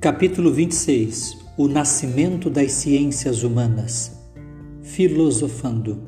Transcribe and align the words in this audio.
Capítulo 0.00 0.52
26 0.52 1.38
O 1.56 1.66
nascimento 1.66 2.48
das 2.48 2.70
ciências 2.70 3.42
humanas. 3.42 4.16
Filosofando. 4.80 5.98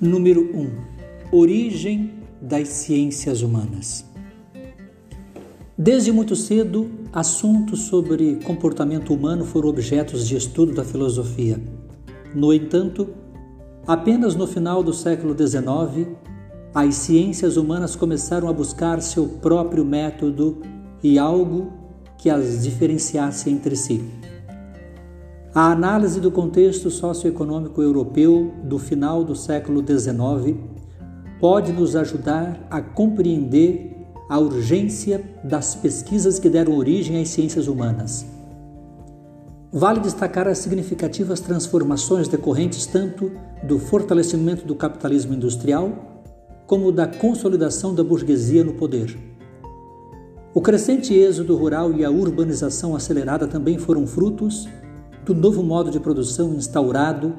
Número 0.00 0.40
1 0.42 0.70
Origem 1.30 2.14
das 2.40 2.66
ciências 2.66 3.42
humanas. 3.42 4.04
Desde 5.78 6.10
muito 6.10 6.34
cedo, 6.34 6.90
assuntos 7.12 7.82
sobre 7.82 8.40
comportamento 8.42 9.14
humano 9.14 9.44
foram 9.44 9.68
objetos 9.68 10.26
de 10.26 10.36
estudo 10.36 10.74
da 10.74 10.84
filosofia. 10.84 11.62
No 12.34 12.52
entanto, 12.52 13.08
apenas 13.86 14.34
no 14.34 14.48
final 14.48 14.82
do 14.82 14.92
século 14.92 15.32
XIX, 15.32 16.08
as 16.74 16.94
ciências 16.94 17.56
humanas 17.56 17.94
começaram 17.94 18.48
a 18.48 18.52
buscar 18.52 19.02
seu 19.02 19.28
próprio 19.28 19.84
método 19.84 20.62
e 21.02 21.18
algo 21.18 21.72
que 22.16 22.30
as 22.30 22.62
diferenciasse 22.62 23.50
entre 23.50 23.76
si. 23.76 24.02
A 25.54 25.70
análise 25.70 26.18
do 26.18 26.30
contexto 26.30 26.90
socioeconômico 26.90 27.82
europeu 27.82 28.54
do 28.64 28.78
final 28.78 29.22
do 29.22 29.36
século 29.36 29.84
XIX 29.86 30.56
pode 31.38 31.72
nos 31.72 31.94
ajudar 31.94 32.66
a 32.70 32.80
compreender 32.80 33.94
a 34.30 34.38
urgência 34.38 35.22
das 35.44 35.74
pesquisas 35.74 36.38
que 36.38 36.48
deram 36.48 36.74
origem 36.74 37.20
às 37.20 37.28
ciências 37.28 37.68
humanas. 37.68 38.24
Vale 39.70 40.00
destacar 40.00 40.48
as 40.48 40.58
significativas 40.58 41.40
transformações 41.40 42.28
decorrentes 42.28 42.86
tanto 42.86 43.30
do 43.62 43.78
fortalecimento 43.78 44.64
do 44.64 44.74
capitalismo 44.74 45.34
industrial 45.34 46.11
como 46.72 46.90
da 46.90 47.06
consolidação 47.06 47.94
da 47.94 48.02
burguesia 48.02 48.64
no 48.64 48.72
poder. 48.72 49.14
O 50.54 50.60
crescente 50.62 51.12
êxodo 51.12 51.54
rural 51.54 51.92
e 51.92 52.02
a 52.02 52.10
urbanização 52.10 52.96
acelerada 52.96 53.46
também 53.46 53.76
foram 53.76 54.06
frutos 54.06 54.66
do 55.22 55.34
novo 55.34 55.62
modo 55.62 55.90
de 55.90 56.00
produção 56.00 56.54
instaurado 56.54 57.34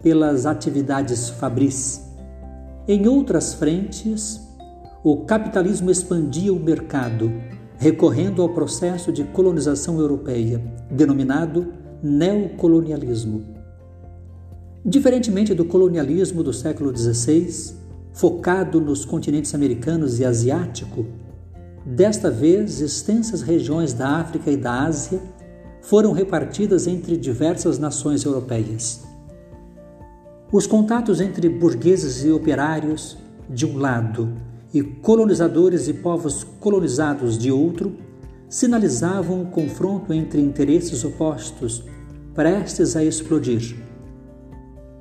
pelas 0.00 0.46
atividades 0.46 1.30
fabris. 1.30 2.00
Em 2.86 3.08
outras 3.08 3.54
frentes, 3.54 4.40
o 5.02 5.16
capitalismo 5.24 5.90
expandia 5.90 6.52
o 6.52 6.60
mercado, 6.60 7.32
recorrendo 7.78 8.40
ao 8.40 8.50
processo 8.50 9.10
de 9.10 9.24
colonização 9.24 9.98
europeia, 9.98 10.62
denominado 10.88 11.72
neocolonialismo. 12.00 13.46
Diferentemente 14.84 15.54
do 15.54 15.64
colonialismo 15.64 16.40
do 16.44 16.52
século 16.52 16.96
XVI, 16.96 17.84
focado 18.16 18.80
nos 18.80 19.04
continentes 19.04 19.54
americanos 19.54 20.18
e 20.18 20.24
asiático, 20.24 21.04
desta 21.84 22.30
vez 22.30 22.80
extensas 22.80 23.42
regiões 23.42 23.92
da 23.92 24.08
África 24.08 24.50
e 24.50 24.56
da 24.56 24.84
Ásia 24.84 25.20
foram 25.82 26.12
repartidas 26.12 26.86
entre 26.86 27.14
diversas 27.14 27.78
nações 27.78 28.24
europeias. 28.24 29.04
Os 30.50 30.66
contatos 30.66 31.20
entre 31.20 31.46
burgueses 31.50 32.24
e 32.24 32.30
operários, 32.30 33.18
de 33.50 33.66
um 33.66 33.76
lado, 33.76 34.32
e 34.72 34.82
colonizadores 34.82 35.86
e 35.86 35.92
povos 35.92 36.42
colonizados, 36.58 37.36
de 37.36 37.52
outro, 37.52 37.98
sinalizavam 38.48 39.42
um 39.42 39.44
confronto 39.44 40.14
entre 40.14 40.40
interesses 40.40 41.04
opostos, 41.04 41.84
prestes 42.34 42.96
a 42.96 43.04
explodir. 43.04 43.76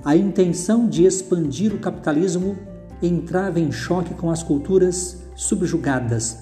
A 0.04 0.18
intenção 0.18 0.86
de 0.86 1.06
expandir 1.06 1.74
o 1.74 1.80
capitalismo 1.80 2.75
entrava 3.02 3.60
em 3.60 3.72
choque 3.72 4.14
com 4.14 4.30
as 4.30 4.42
culturas 4.42 5.24
subjugadas, 5.36 6.40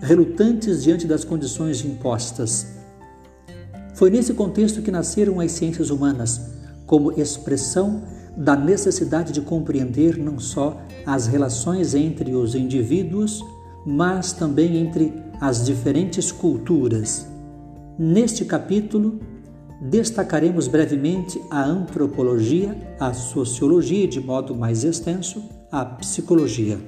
relutantes 0.00 0.82
diante 0.82 1.06
das 1.06 1.24
condições 1.24 1.84
impostas. 1.84 2.66
Foi 3.94 4.10
nesse 4.10 4.34
contexto 4.34 4.82
que 4.82 4.90
nasceram 4.90 5.40
as 5.40 5.52
ciências 5.52 5.90
humanas, 5.90 6.40
como 6.86 7.12
expressão 7.12 8.02
da 8.36 8.56
necessidade 8.56 9.32
de 9.32 9.40
compreender 9.40 10.18
não 10.18 10.38
só 10.38 10.80
as 11.06 11.26
relações 11.26 11.94
entre 11.94 12.34
os 12.34 12.54
indivíduos, 12.54 13.40
mas 13.86 14.32
também 14.32 14.76
entre 14.76 15.12
as 15.40 15.64
diferentes 15.64 16.32
culturas. 16.32 17.26
Neste 17.98 18.44
capítulo, 18.44 19.20
destacaremos 19.80 20.66
brevemente 20.66 21.40
a 21.50 21.62
antropologia, 21.64 22.76
a 22.98 23.12
sociologia 23.12 24.08
de 24.08 24.20
modo 24.20 24.54
mais 24.54 24.82
extenso, 24.82 25.42
psicologia. 25.82 26.78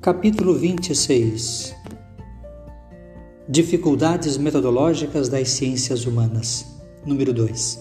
Capítulo 0.00 0.54
26 0.54 1.74
Dificuldades 3.46 4.38
metodológicas 4.38 5.28
das 5.28 5.50
ciências 5.50 6.06
humanas. 6.06 6.80
Número 7.04 7.32
2. 7.32 7.78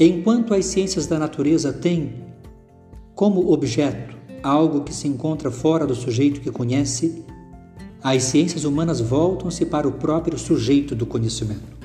Enquanto 0.00 0.54
as 0.54 0.66
ciências 0.66 1.06
da 1.06 1.18
natureza 1.18 1.72
têm 1.72 2.24
como 3.14 3.52
objeto 3.52 4.16
algo 4.42 4.82
que 4.82 4.94
se 4.94 5.06
encontra 5.06 5.50
fora 5.50 5.86
do 5.86 5.94
sujeito 5.94 6.40
que 6.40 6.50
conhece, 6.50 7.24
as 8.02 8.24
ciências 8.24 8.64
humanas 8.64 9.00
voltam-se 9.00 9.66
para 9.66 9.86
o 9.86 9.92
próprio 9.92 10.38
sujeito 10.38 10.94
do 10.94 11.04
conhecimento. 11.04 11.78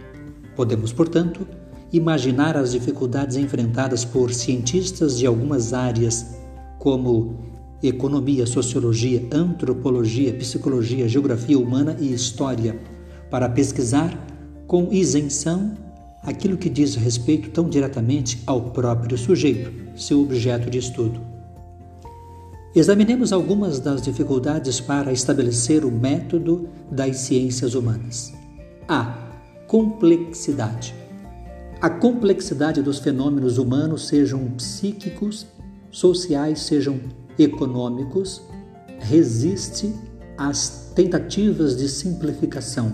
Podemos, 0.56 0.94
portanto, 0.94 1.46
imaginar 1.92 2.56
as 2.56 2.72
dificuldades 2.72 3.36
enfrentadas 3.36 4.06
por 4.06 4.34
cientistas 4.34 5.18
de 5.18 5.26
algumas 5.26 5.74
áreas, 5.74 6.38
como 6.80 7.36
economia, 7.84 8.46
sociologia, 8.46 9.28
antropologia, 9.32 10.34
psicologia, 10.34 11.08
geografia 11.08 11.60
humana 11.60 11.98
e 12.00 12.14
história, 12.14 12.80
para 13.30 13.50
pesquisar 13.50 14.18
com 14.66 14.88
isenção 14.92 15.76
aquilo 16.24 16.58
que 16.58 16.70
diz 16.70 16.96
respeito 16.96 17.50
tão 17.50 17.70
diretamente 17.70 18.42
ao 18.48 18.72
próprio 18.72 19.18
sujeito, 19.18 19.72
seu 19.96 20.22
objeto 20.22 20.70
de 20.70 20.78
estudo. 20.78 21.35
Examinemos 22.76 23.32
algumas 23.32 23.80
das 23.80 24.02
dificuldades 24.02 24.82
para 24.82 25.14
estabelecer 25.14 25.86
o 25.86 25.92
método 25.92 26.68
das 26.92 27.20
ciências 27.20 27.74
humanas. 27.74 28.34
A. 28.86 29.30
Complexidade. 29.66 30.94
A 31.80 31.90
complexidade 31.90 32.82
dos 32.82 33.00
fenômenos 33.00 33.58
humanos, 33.58 34.10
sejam 34.10 34.46
psíquicos, 34.58 35.48
sociais, 35.90 36.64
sejam 36.64 37.00
econômicos, 37.40 38.42
resiste 39.00 39.96
às 40.38 40.92
tentativas 40.94 41.78
de 41.78 41.88
simplificação. 41.88 42.94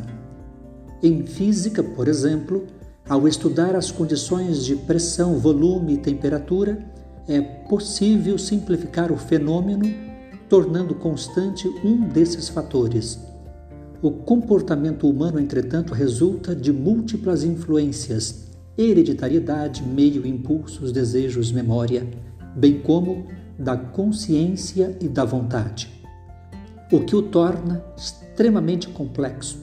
Em 1.01 1.25
física, 1.25 1.81
por 1.81 2.07
exemplo, 2.07 2.67
ao 3.09 3.27
estudar 3.27 3.75
as 3.75 3.89
condições 3.89 4.63
de 4.63 4.75
pressão, 4.75 5.39
volume 5.39 5.95
e 5.95 5.97
temperatura, 5.97 6.90
é 7.27 7.41
possível 7.41 8.37
simplificar 8.37 9.11
o 9.11 9.17
fenômeno, 9.17 9.85
tornando 10.49 10.95
constante 10.95 11.67
um 11.83 12.07
desses 12.07 12.49
fatores. 12.49 13.19
O 14.01 14.11
comportamento 14.11 15.07
humano, 15.07 15.39
entretanto, 15.39 15.93
resulta 15.93 16.55
de 16.55 16.73
múltiplas 16.73 17.43
influências: 17.43 18.47
hereditariedade, 18.77 19.83
meio, 19.83 20.25
impulsos, 20.25 20.91
desejos, 20.91 21.51
memória, 21.51 22.07
bem 22.55 22.79
como 22.79 23.27
da 23.57 23.77
consciência 23.77 24.97
e 24.99 25.07
da 25.07 25.23
vontade, 25.23 25.87
o 26.91 27.01
que 27.01 27.15
o 27.15 27.21
torna 27.21 27.83
extremamente 27.95 28.89
complexo. 28.89 29.59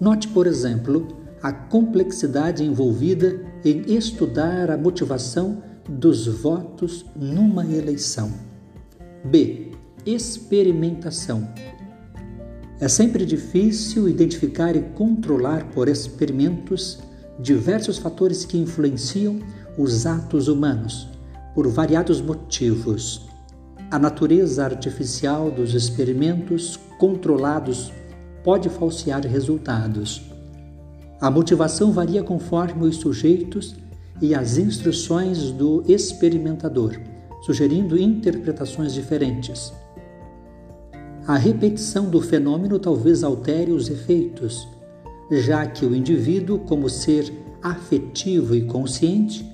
Note, 0.00 0.28
por 0.28 0.46
exemplo, 0.46 1.08
a 1.42 1.52
complexidade 1.52 2.62
envolvida 2.64 3.40
em 3.64 3.82
estudar 3.92 4.70
a 4.70 4.78
motivação 4.78 5.62
dos 5.88 6.26
votos 6.26 7.06
numa 7.16 7.64
eleição. 7.64 8.30
B. 9.24 9.72
Experimentação. 10.04 11.48
É 12.80 12.86
sempre 12.86 13.24
difícil 13.24 14.08
identificar 14.08 14.76
e 14.76 14.82
controlar 14.94 15.64
por 15.70 15.88
experimentos 15.88 17.00
diversos 17.40 17.98
fatores 17.98 18.44
que 18.44 18.58
influenciam 18.58 19.40
os 19.76 20.06
atos 20.06 20.48
humanos, 20.48 21.08
por 21.54 21.66
variados 21.68 22.20
motivos. 22.20 23.26
A 23.90 23.98
natureza 23.98 24.64
artificial 24.64 25.50
dos 25.50 25.74
experimentos 25.74 26.78
controlados 26.98 27.92
pode 28.44 28.68
falsear 28.68 29.26
resultados. 29.26 30.22
A 31.20 31.30
motivação 31.30 31.90
varia 31.90 32.22
conforme 32.22 32.86
os 32.86 32.96
sujeitos 32.96 33.74
e 34.20 34.34
as 34.34 34.58
instruções 34.58 35.50
do 35.50 35.82
experimentador, 35.86 36.98
sugerindo 37.42 37.98
interpretações 37.98 38.92
diferentes. 38.92 39.72
A 41.26 41.36
repetição 41.36 42.08
do 42.08 42.20
fenômeno 42.20 42.78
talvez 42.78 43.22
altere 43.22 43.70
os 43.70 43.88
efeitos, 43.88 44.66
já 45.30 45.66
que 45.66 45.84
o 45.84 45.94
indivíduo, 45.94 46.58
como 46.60 46.88
ser 46.88 47.32
afetivo 47.62 48.54
e 48.54 48.62
consciente, 48.62 49.46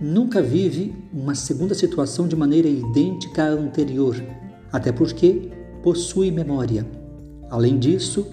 nunca 0.00 0.42
vive 0.42 0.94
uma 1.12 1.34
segunda 1.34 1.74
situação 1.74 2.28
de 2.28 2.36
maneira 2.36 2.68
idêntica 2.68 3.44
à 3.44 3.48
anterior, 3.48 4.14
até 4.70 4.92
porque 4.92 5.50
possui 5.82 6.30
memória. 6.30 6.86
Além 7.50 7.78
disso, 7.78 8.30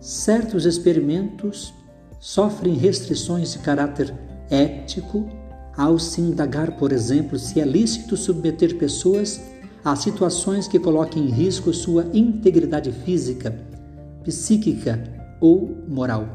certos 0.00 0.64
experimentos 0.64 1.74
sofrem 2.20 2.74
restrições 2.74 3.52
de 3.52 3.58
caráter 3.60 4.14
ético 4.50 5.28
ao 5.76 5.98
se 5.98 6.20
indagar, 6.20 6.72
por 6.76 6.92
exemplo, 6.92 7.38
se 7.38 7.60
é 7.60 7.64
lícito 7.64 8.16
submeter 8.16 8.76
pessoas 8.76 9.40
a 9.84 9.94
situações 9.94 10.66
que 10.66 10.78
coloquem 10.78 11.26
em 11.26 11.30
risco 11.30 11.72
sua 11.72 12.06
integridade 12.12 12.90
física, 12.90 13.54
psíquica 14.24 15.02
ou 15.40 15.76
moral. 15.88 16.28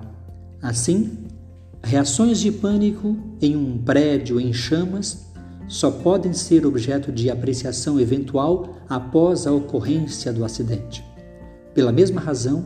Assim, 0.62 1.18
reações 1.84 2.40
de 2.40 2.52
pânico 2.52 3.18
em 3.42 3.56
um 3.56 3.78
prédio 3.78 4.40
em 4.40 4.54
chamas 4.54 5.28
só 5.68 5.92
podem 5.92 6.34
ser 6.34 6.66
objeto 6.66 7.12
de 7.12 7.30
apreciação 7.30 8.00
eventual 8.00 8.78
após 8.90 9.46
a 9.46 9.52
ocorrência 9.52 10.32
do 10.32 10.46
acidente. 10.46 11.04
Pela 11.74 11.92
mesma 11.92 12.22
razão, 12.22 12.66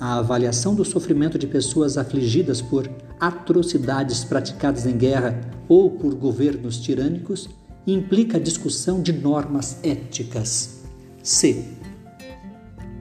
a 0.00 0.18
avaliação 0.18 0.74
do 0.74 0.84
sofrimento 0.84 1.38
de 1.38 1.46
pessoas 1.46 1.96
afligidas 1.96 2.60
por 2.60 2.88
atrocidades 3.20 4.24
praticadas 4.24 4.86
em 4.86 4.96
guerra 4.96 5.40
ou 5.68 5.90
por 5.90 6.14
governos 6.14 6.78
tirânicos 6.78 7.48
implica 7.86 8.36
a 8.36 8.40
discussão 8.40 9.00
de 9.02 9.12
normas 9.12 9.78
éticas. 9.82 10.82
C. 11.22 11.64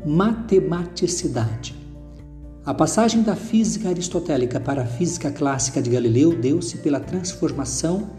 Matematicidade. 0.05 1.75
A 2.65 2.73
passagem 2.73 3.21
da 3.21 3.35
física 3.35 3.89
aristotélica 3.89 4.59
para 4.59 4.83
a 4.83 4.85
física 4.85 5.31
clássica 5.31 5.81
de 5.81 5.89
Galileu 5.89 6.37
deu-se 6.37 6.77
pela 6.79 6.99
transformação 6.99 8.09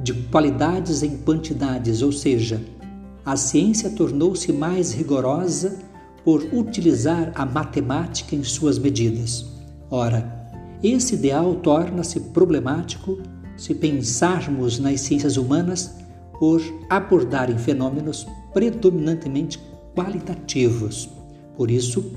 de 0.00 0.14
qualidades 0.14 1.02
em 1.02 1.16
quantidades, 1.18 2.02
ou 2.02 2.12
seja, 2.12 2.60
a 3.24 3.36
ciência 3.36 3.90
tornou-se 3.90 4.50
mais 4.52 4.92
rigorosa 4.92 5.78
por 6.24 6.42
utilizar 6.52 7.32
a 7.34 7.44
matemática 7.44 8.34
em 8.34 8.42
suas 8.42 8.78
medidas. 8.78 9.44
Ora, 9.90 10.37
esse 10.82 11.14
ideal 11.14 11.54
torna-se 11.56 12.20
problemático 12.20 13.18
se 13.56 13.74
pensarmos 13.74 14.78
nas 14.78 15.00
ciências 15.00 15.36
humanas 15.36 15.96
por 16.38 16.62
abordarem 16.88 17.58
fenômenos 17.58 18.26
predominantemente 18.52 19.58
qualitativos. 19.94 21.08
Por 21.56 21.70
isso, 21.70 22.12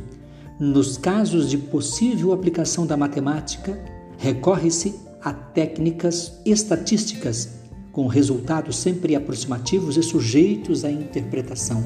nos 0.60 0.98
casos 0.98 1.50
de 1.50 1.58
possível 1.58 2.32
aplicação 2.32 2.86
da 2.86 2.96
matemática, 2.96 3.84
recorre-se 4.18 5.00
a 5.24 5.34
técnicas 5.34 6.40
estatísticas 6.46 7.50
com 7.92 8.08
resultados 8.08 8.78
sempre 8.78 9.16
aproximativos 9.16 9.98
e 9.98 10.04
sujeitos 10.04 10.86
à 10.86 10.92
interpretação. 10.92 11.84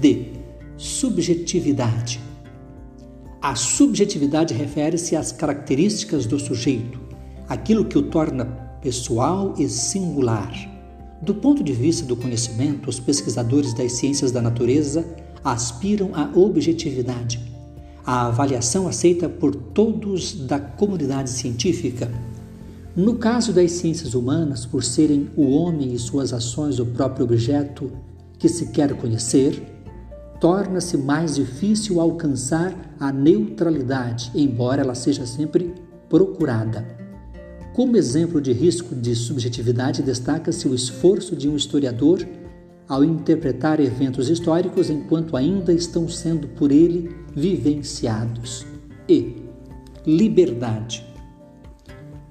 D. 0.00 0.32
Subjetividade. 0.78 2.31
A 3.42 3.56
subjetividade 3.56 4.54
refere-se 4.54 5.16
às 5.16 5.32
características 5.32 6.26
do 6.26 6.38
sujeito, 6.38 7.00
aquilo 7.48 7.84
que 7.84 7.98
o 7.98 8.02
torna 8.02 8.44
pessoal 8.80 9.54
e 9.58 9.68
singular. 9.68 10.52
Do 11.20 11.34
ponto 11.34 11.62
de 11.62 11.72
vista 11.72 12.06
do 12.06 12.16
conhecimento, 12.16 12.88
os 12.88 13.00
pesquisadores 13.00 13.74
das 13.74 13.92
ciências 13.92 14.30
da 14.30 14.40
natureza 14.40 15.04
aspiram 15.42 16.10
à 16.14 16.30
objetividade, 16.38 17.40
a 18.06 18.26
avaliação 18.26 18.86
aceita 18.86 19.28
por 19.28 19.54
todos 19.54 20.32
da 20.32 20.58
comunidade 20.58 21.30
científica 21.30 22.10
no 22.94 23.14
caso 23.14 23.54
das 23.54 23.72
ciências 23.72 24.12
humanas, 24.12 24.66
por 24.66 24.84
serem 24.84 25.30
o 25.34 25.48
homem 25.52 25.94
e 25.94 25.98
suas 25.98 26.30
ações 26.34 26.78
o 26.78 26.84
próprio 26.84 27.24
objeto 27.24 27.90
que 28.38 28.50
se 28.50 28.66
quer 28.66 28.94
conhecer, 28.98 29.71
torna-se 30.42 30.96
mais 30.96 31.36
difícil 31.36 32.00
alcançar 32.00 32.74
a 32.98 33.12
neutralidade, 33.12 34.32
embora 34.34 34.82
ela 34.82 34.92
seja 34.96 35.24
sempre 35.24 35.72
procurada. 36.08 36.84
Como 37.72 37.96
exemplo 37.96 38.40
de 38.40 38.52
risco 38.52 38.92
de 38.92 39.14
subjetividade, 39.14 40.02
destaca-se 40.02 40.66
o 40.66 40.74
esforço 40.74 41.36
de 41.36 41.48
um 41.48 41.54
historiador 41.54 42.26
ao 42.88 43.04
interpretar 43.04 43.78
eventos 43.78 44.28
históricos 44.28 44.90
enquanto 44.90 45.36
ainda 45.36 45.72
estão 45.72 46.08
sendo 46.08 46.48
por 46.48 46.72
ele 46.72 47.14
vivenciados. 47.36 48.66
E 49.08 49.36
liberdade. 50.04 51.06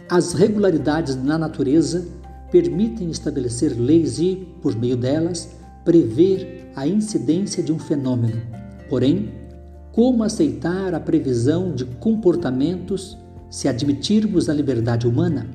As 0.09 0.33
regularidades 0.33 1.15
na 1.15 1.37
natureza 1.37 2.05
permitem 2.51 3.09
estabelecer 3.09 3.79
leis 3.79 4.19
e, 4.19 4.49
por 4.61 4.75
meio 4.75 4.97
delas, 4.97 5.60
prever 5.83 6.71
a 6.75 6.87
incidência 6.87 7.61
de 7.61 7.71
um 7.71 7.79
fenômeno. 7.79 8.41
Porém, 8.89 9.31
como 9.91 10.23
aceitar 10.23 10.93
a 10.93 10.99
previsão 10.99 11.73
de 11.73 11.85
comportamentos 11.85 13.17
se 13.49 13.67
admitirmos 13.67 14.47
a 14.47 14.53
liberdade 14.53 15.07
humana? 15.07 15.47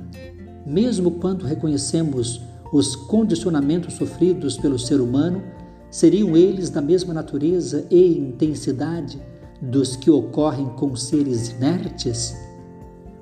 Mesmo 0.67 1.13
quando 1.13 1.47
reconhecemos 1.47 2.41
os 2.73 2.95
condicionamentos 2.97 3.95
sofridos 3.95 4.59
pelo 4.59 4.79
ser 4.79 5.01
humano, 5.01 5.43
seriam 5.91 6.37
eles 6.37 6.69
da 6.69 6.83
mesma 6.83 7.15
natureza 7.15 7.87
e 7.91 8.19
intensidade 8.19 9.19
dos 9.63 9.97
que 9.97 10.11
ocorrem 10.11 10.67
com 10.77 10.95
seres 10.97 11.51
inertes? 11.51 12.37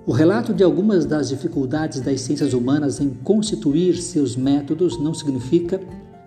O 0.06 0.12
relato 0.12 0.52
de 0.52 0.62
algumas 0.64 1.06
das 1.06 1.28
dificuldades 1.28 2.00
das 2.00 2.20
ciências 2.22 2.52
humanas 2.52 3.00
em 3.00 3.10
constituir 3.10 3.96
seus 3.96 4.36
métodos 4.36 5.00
não 5.00 5.14
significa 5.14 5.80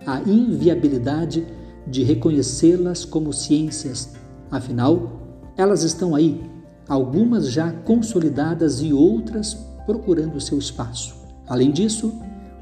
a 0.06 0.20
inviabilidade 0.20 1.46
de 1.86 2.02
reconhecê-las 2.02 3.04
como 3.04 3.32
ciências. 3.32 4.14
Afinal, 4.50 5.20
elas 5.56 5.82
estão 5.82 6.14
aí, 6.14 6.40
algumas 6.88 7.50
já 7.50 7.72
consolidadas 7.72 8.80
e 8.80 8.92
outras 8.92 9.54
procurando 9.86 10.40
seu 10.40 10.58
espaço. 10.58 11.16
Além 11.46 11.70
disso, 11.70 12.12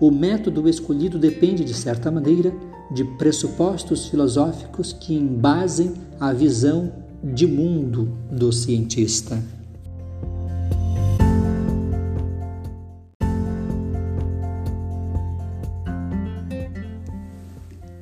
o 0.00 0.10
método 0.10 0.68
escolhido 0.68 1.18
depende, 1.18 1.64
de 1.64 1.74
certa 1.74 2.10
maneira, 2.10 2.52
de 2.92 3.04
pressupostos 3.16 4.06
filosóficos 4.06 4.92
que 4.92 5.14
embasem 5.14 5.94
a 6.20 6.32
visão 6.32 6.92
de 7.22 7.46
mundo 7.46 8.16
do 8.30 8.52
cientista. 8.52 9.55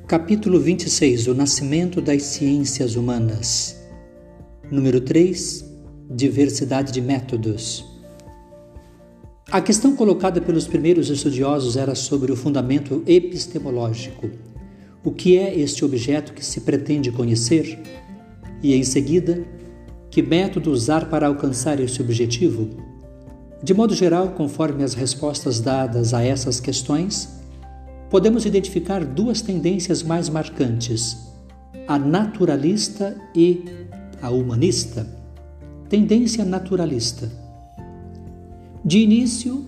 Capítulo 0.07 0.59
26 0.59 1.25
O 1.25 1.33
nascimento 1.33 1.99
das 1.99 2.21
ciências 2.21 2.95
humanas. 2.95 3.75
Número 4.69 5.01
3 5.01 5.65
Diversidade 6.07 6.91
de 6.91 7.01
métodos. 7.01 7.83
A 9.49 9.59
questão 9.59 9.95
colocada 9.95 10.39
pelos 10.39 10.67
primeiros 10.67 11.09
estudiosos 11.09 11.75
era 11.75 11.95
sobre 11.95 12.31
o 12.31 12.35
fundamento 12.35 13.01
epistemológico. 13.07 14.29
O 15.03 15.11
que 15.11 15.39
é 15.39 15.59
este 15.59 15.83
objeto 15.83 16.33
que 16.33 16.45
se 16.45 16.61
pretende 16.61 17.11
conhecer? 17.11 17.81
E 18.61 18.75
em 18.75 18.83
seguida, 18.83 19.43
que 20.11 20.21
método 20.21 20.69
usar 20.69 21.09
para 21.09 21.25
alcançar 21.25 21.79
esse 21.79 21.99
objetivo? 21.99 22.69
De 23.63 23.73
modo 23.73 23.95
geral, 23.95 24.33
conforme 24.33 24.83
as 24.83 24.93
respostas 24.93 25.59
dadas 25.59 26.13
a 26.13 26.23
essas 26.23 26.59
questões, 26.59 27.34
podemos 28.15 28.45
identificar 28.45 29.03
duas 29.03 29.41
tendências 29.41 30.01
mais 30.01 30.29
marcantes: 30.29 31.17
a 31.85 31.99
naturalista 31.99 33.13
e 33.35 33.65
a 34.21 34.29
humanista. 34.29 35.05
Tendência 35.89 36.45
naturalista. 36.45 37.29
De 38.85 38.99
início, 38.99 39.65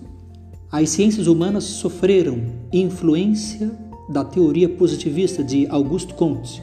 as 0.72 0.88
ciências 0.88 1.26
humanas 1.26 1.64
sofreram 1.64 2.40
influência 2.72 3.70
da 4.08 4.24
teoria 4.24 4.66
positivista 4.66 5.44
de 5.44 5.66
Auguste 5.66 6.14
Comte, 6.14 6.62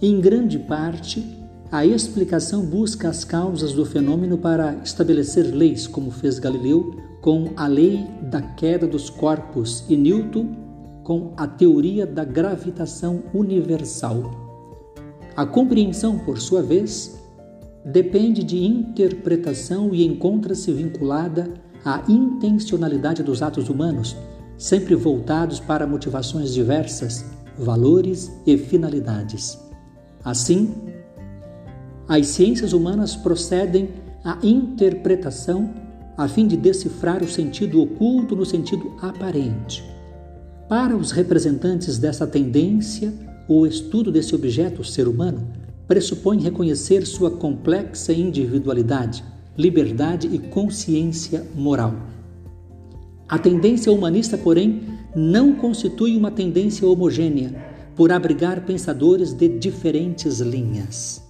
Em 0.00 0.18
grande 0.20 0.58
parte, 0.58 1.38
a 1.70 1.84
explicação 1.86 2.66
busca 2.66 3.08
as 3.08 3.24
causas 3.24 3.72
do 3.72 3.86
fenômeno 3.86 4.36
para 4.36 4.74
estabelecer 4.84 5.54
leis, 5.54 5.86
como 5.86 6.10
fez 6.10 6.38
Galileu 6.38 6.96
com 7.20 7.52
a 7.56 7.68
lei 7.68 8.04
da 8.20 8.42
queda 8.42 8.86
dos 8.86 9.08
corpos 9.08 9.84
e 9.88 9.96
Newton 9.96 10.56
com 11.04 11.32
a 11.36 11.46
teoria 11.46 12.04
da 12.04 12.24
gravitação 12.24 13.22
universal. 13.32 14.28
A 15.36 15.46
compreensão, 15.46 16.18
por 16.18 16.40
sua 16.40 16.62
vez, 16.62 17.21
depende 17.84 18.44
de 18.44 18.62
interpretação 18.62 19.94
e 19.94 20.04
encontra-se 20.04 20.72
vinculada 20.72 21.52
à 21.84 22.02
intencionalidade 22.08 23.22
dos 23.22 23.42
atos 23.42 23.68
humanos, 23.68 24.16
sempre 24.56 24.94
voltados 24.94 25.58
para 25.58 25.86
motivações 25.86 26.52
diversas, 26.52 27.24
valores 27.58 28.30
e 28.46 28.56
finalidades. 28.56 29.58
Assim, 30.24 30.72
as 32.08 32.28
ciências 32.28 32.72
humanas 32.72 33.16
procedem 33.16 33.90
à 34.24 34.38
interpretação 34.42 35.74
a 36.16 36.28
fim 36.28 36.46
de 36.46 36.56
decifrar 36.56 37.22
o 37.22 37.28
sentido 37.28 37.80
oculto 37.80 38.36
no 38.36 38.44
sentido 38.44 38.92
aparente. 39.00 39.82
Para 40.68 40.96
os 40.96 41.10
representantes 41.10 41.98
dessa 41.98 42.26
tendência, 42.26 43.12
o 43.48 43.66
estudo 43.66 44.12
desse 44.12 44.34
objeto, 44.34 44.84
ser 44.84 45.08
humano, 45.08 45.48
pressupõe 45.92 46.40
reconhecer 46.40 47.06
sua 47.06 47.30
complexa 47.30 48.14
individualidade, 48.14 49.22
liberdade 49.58 50.26
e 50.26 50.38
consciência 50.38 51.46
moral. 51.54 51.94
A 53.28 53.38
tendência 53.38 53.92
humanista, 53.92 54.38
porém, 54.38 54.84
não 55.14 55.54
constitui 55.54 56.16
uma 56.16 56.30
tendência 56.30 56.88
homogênea, 56.88 57.54
por 57.94 58.10
abrigar 58.10 58.64
pensadores 58.64 59.34
de 59.34 59.50
diferentes 59.50 60.40
linhas. 60.40 61.22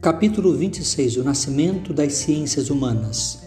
Capítulo 0.00 0.56
26 0.56 1.16
O 1.16 1.24
Nascimento 1.24 1.92
das 1.92 2.12
Ciências 2.12 2.70
Humanas. 2.70 3.41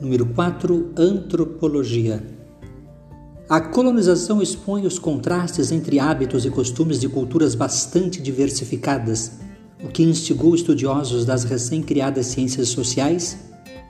Número 0.00 0.26
4 0.26 0.92
Antropologia. 0.96 2.24
A 3.48 3.60
colonização 3.60 4.40
expõe 4.40 4.86
os 4.86 4.96
contrastes 4.96 5.72
entre 5.72 5.98
hábitos 5.98 6.46
e 6.46 6.50
costumes 6.50 7.00
de 7.00 7.08
culturas 7.08 7.56
bastante 7.56 8.22
diversificadas, 8.22 9.32
o 9.82 9.88
que 9.88 10.04
instigou 10.04 10.54
estudiosos 10.54 11.24
das 11.24 11.42
recém-criadas 11.42 12.26
ciências 12.26 12.68
sociais 12.68 13.38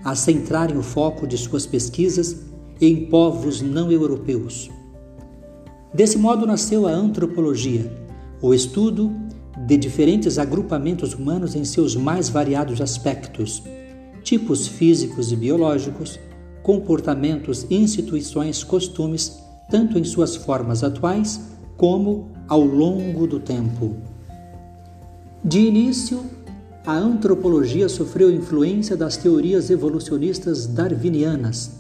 a 0.03 0.15
centrarem 0.15 0.79
o 0.79 0.83
foco 0.83 1.27
de 1.27 1.37
suas 1.37 1.67
pesquisas 1.67 2.37
em 2.81 3.05
povos 3.11 3.61
não 3.61 3.93
europeus. 3.93 4.71
Desse 5.93 6.17
modo 6.17 6.47
nasceu 6.47 6.87
a 6.87 6.91
antropologia, 6.91 7.93
o 8.41 8.55
estudo 8.55 9.15
de 9.67 9.77
diferentes 9.77 10.39
agrupamentos 10.39 11.13
humanos 11.13 11.55
em 11.55 11.65
seus 11.65 11.95
mais 11.95 12.31
variados 12.31 12.81
aspectos, 12.81 13.63
tipos 14.29 14.69
físicos 14.69 15.33
e 15.33 15.37
biológicos, 15.37 16.21
comportamentos, 16.63 17.67
instituições, 17.71 18.63
costumes, 18.63 19.43
tanto 19.71 19.99
em 19.99 20.05
suas 20.05 20.37
formas 20.37 20.85
atuais 20.85 21.41
como 21.79 22.29
ao 22.47 22.63
longo 22.63 23.27
do 23.27 23.41
tempo. 23.41 23.97
De 25.43 25.61
início, 25.61 26.23
a 26.85 26.95
antropologia 26.95 27.89
sofreu 27.89 28.31
influência 28.31 28.99
das 28.99 29.17
teorias 29.17 29.71
evolucionistas 29.71 30.67
darwinianas. 30.67 31.79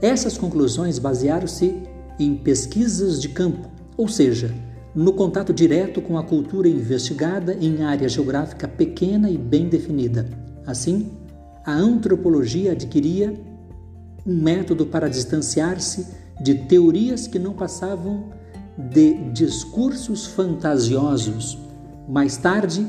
Essas 0.00 0.36
conclusões 0.36 0.98
basearam-se 0.98 1.82
em 2.18 2.34
pesquisas 2.34 3.20
de 3.20 3.28
campo, 3.28 3.70
ou 3.96 4.08
seja, 4.08 4.54
no 4.94 5.12
contato 5.12 5.52
direto 5.52 6.00
com 6.02 6.18
a 6.18 6.22
cultura 6.22 6.68
investigada 6.68 7.54
em 7.54 7.82
área 7.82 8.08
geográfica 8.08 8.68
pequena 8.68 9.30
e 9.30 9.38
bem 9.38 9.68
definida. 9.68 10.28
Assim, 10.66 11.12
a 11.64 11.72
antropologia 11.72 12.72
adquiria 12.72 13.34
um 14.26 14.34
método 14.34 14.86
para 14.86 15.08
distanciar-se 15.08 16.06
de 16.42 16.54
teorias 16.54 17.26
que 17.26 17.38
não 17.38 17.54
passavam 17.54 18.30
de 18.76 19.14
discursos 19.30 20.26
fantasiosos. 20.26 21.58
Mais 22.08 22.36
tarde, 22.36 22.86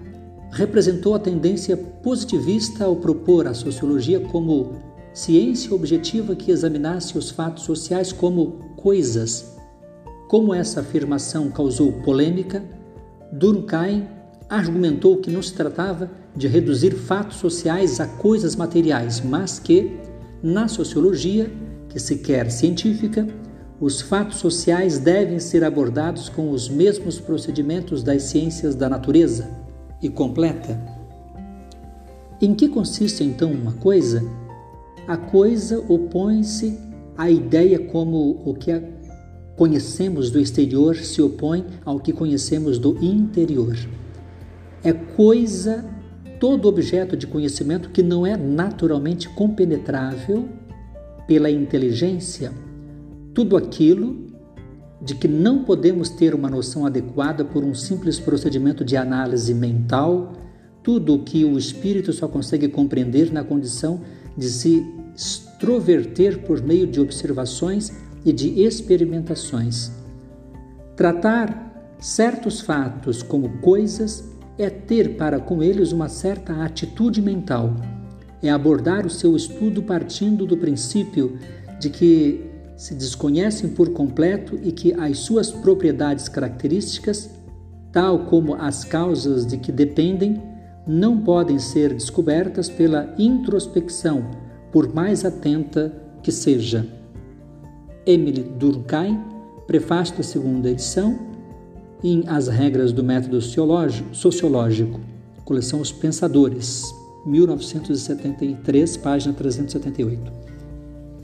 representou 0.52 1.16
a 1.16 1.20
tendência 1.20 1.78
positivista 1.78 2.84
ao 2.84 2.98
propor 2.98 3.48
a 3.48 3.54
sociologia 3.54 4.20
como 4.20 4.74
ciência 5.14 5.74
objetiva 5.74 6.36
que 6.36 6.52
examinasse 6.52 7.18
os 7.18 7.30
fatos 7.30 7.64
sociais 7.64 8.12
como 8.12 8.60
coisas. 8.76 9.56
Como 10.28 10.54
essa 10.54 10.82
afirmação 10.82 11.50
causou 11.50 11.94
polêmica, 12.02 12.62
Durkheim 13.32 14.08
argumentou 14.50 15.18
que 15.18 15.32
não 15.32 15.42
se 15.42 15.54
tratava 15.54 16.12
de 16.36 16.50
reduzir 16.50 16.92
fatos 16.92 17.38
sociais 17.38 18.02
a 18.02 18.06
coisas 18.06 18.58
materiais, 18.58 19.22
mas 19.22 19.58
que, 19.58 19.98
na 20.44 20.68
sociologia, 20.68 21.50
que 21.88 21.98
se 21.98 22.18
quer 22.18 22.52
científica, 22.52 23.26
os 23.84 24.02
fatos 24.02 24.38
sociais 24.38 24.98
devem 25.00 25.40
ser 25.40 25.64
abordados 25.64 26.30
com 26.30 26.52
os 26.52 26.70
mesmos 26.70 27.20
procedimentos 27.20 28.02
das 28.02 28.24
ciências 28.24 28.76
da 28.76 28.88
natureza. 28.88 29.50
E 30.02 30.10
completa. 30.10 30.80
Em 32.42 32.54
que 32.54 32.68
consiste 32.68 33.24
então 33.24 33.52
uma 33.52 33.72
coisa? 33.74 34.22
A 35.08 35.16
coisa 35.16 35.80
opõe-se 35.88 36.78
à 37.18 37.30
ideia 37.30 37.80
como 37.80 38.42
o 38.46 38.54
que 38.54 38.72
conhecemos 39.56 40.30
do 40.30 40.40
exterior 40.40 40.96
se 40.96 41.22
opõe 41.22 41.66
ao 41.86 42.00
que 42.00 42.12
conhecemos 42.12 42.78
do 42.78 43.02
interior 43.04 43.78
é 44.84 44.92
coisa, 44.92 45.86
todo 46.40 46.68
objeto 46.68 47.16
de 47.16 47.26
conhecimento 47.26 47.90
que 47.90 48.04
não 48.04 48.28
é 48.28 48.36
naturalmente 48.36 49.30
compenetrável 49.30 50.50
pela 51.26 51.50
inteligência, 51.50 52.52
tudo 53.34 53.58
aquilo 53.58 54.28
de 55.02 55.16
que 55.16 55.28
não 55.28 55.64
podemos 55.64 56.10
ter 56.10 56.34
uma 56.34 56.50
noção 56.50 56.86
adequada 56.86 57.44
por 57.44 57.64
um 57.64 57.74
simples 57.74 58.20
procedimento 58.20 58.86
de 58.86 58.96
análise 58.96 59.54
mental, 59.54 60.34
tudo 60.82 61.16
o 61.16 61.24
que 61.24 61.44
o 61.44 61.58
espírito 61.58 62.14
só 62.14 62.28
consegue 62.28 62.70
compreender 62.70 63.32
na 63.32 63.44
condição 63.44 64.02
de 64.38 64.48
se 64.50 64.86
extroverter 65.16 66.44
por 66.44 66.62
meio 66.62 66.88
de 66.88 67.00
observações 67.02 67.92
e 68.24 68.32
de 68.32 68.62
experimentações. 68.62 69.92
Tratar 70.96 71.96
certos 72.00 72.62
fatos 72.62 73.22
como 73.22 73.58
coisas 73.60 74.30
é 74.58 74.70
ter 74.70 75.18
para 75.18 75.40
com 75.40 75.62
eles 75.62 75.92
uma 75.92 76.08
certa 76.08 76.64
atitude 76.64 77.22
mental, 77.22 77.76
é 78.42 78.50
abordar 78.50 79.06
o 79.06 79.10
seu 79.10 79.36
estudo 79.36 79.84
partindo 79.84 80.46
do 80.46 80.58
princípio 80.58 81.38
de 81.80 81.90
que 81.90 82.53
se 82.76 82.94
desconhecem 82.94 83.70
por 83.70 83.90
completo 83.90 84.60
e 84.62 84.72
que 84.72 84.94
as 84.94 85.20
suas 85.20 85.52
propriedades 85.52 86.28
características, 86.28 87.30
tal 87.92 88.26
como 88.26 88.56
as 88.56 88.84
causas 88.84 89.46
de 89.46 89.58
que 89.58 89.72
dependem, 89.72 90.42
não 90.86 91.20
podem 91.20 91.60
ser 91.60 91.94
descobertas 91.94 92.70
pela 92.70 93.14
introspecção, 93.18 94.26
por 94.72 94.94
mais 94.94 95.24
atenta 95.24 95.94
que 96.22 96.32
seja. 96.32 96.86
Emily 98.06 98.44
Durkheim, 98.44 99.20
prefácio 99.66 100.18
da 100.18 100.24
segunda 100.24 100.70
edição, 100.70 101.18
em 102.04 102.24
As 102.28 102.50
Regras 102.50 102.92
do 102.92 103.04
Método 103.04 103.40
Sociológico, 103.40 105.00
coleção 105.46 105.80
Os 105.80 105.92
Pensadores, 105.92 106.84
1973, 107.26 108.98
página 108.98 109.34
378. 109.34 110.53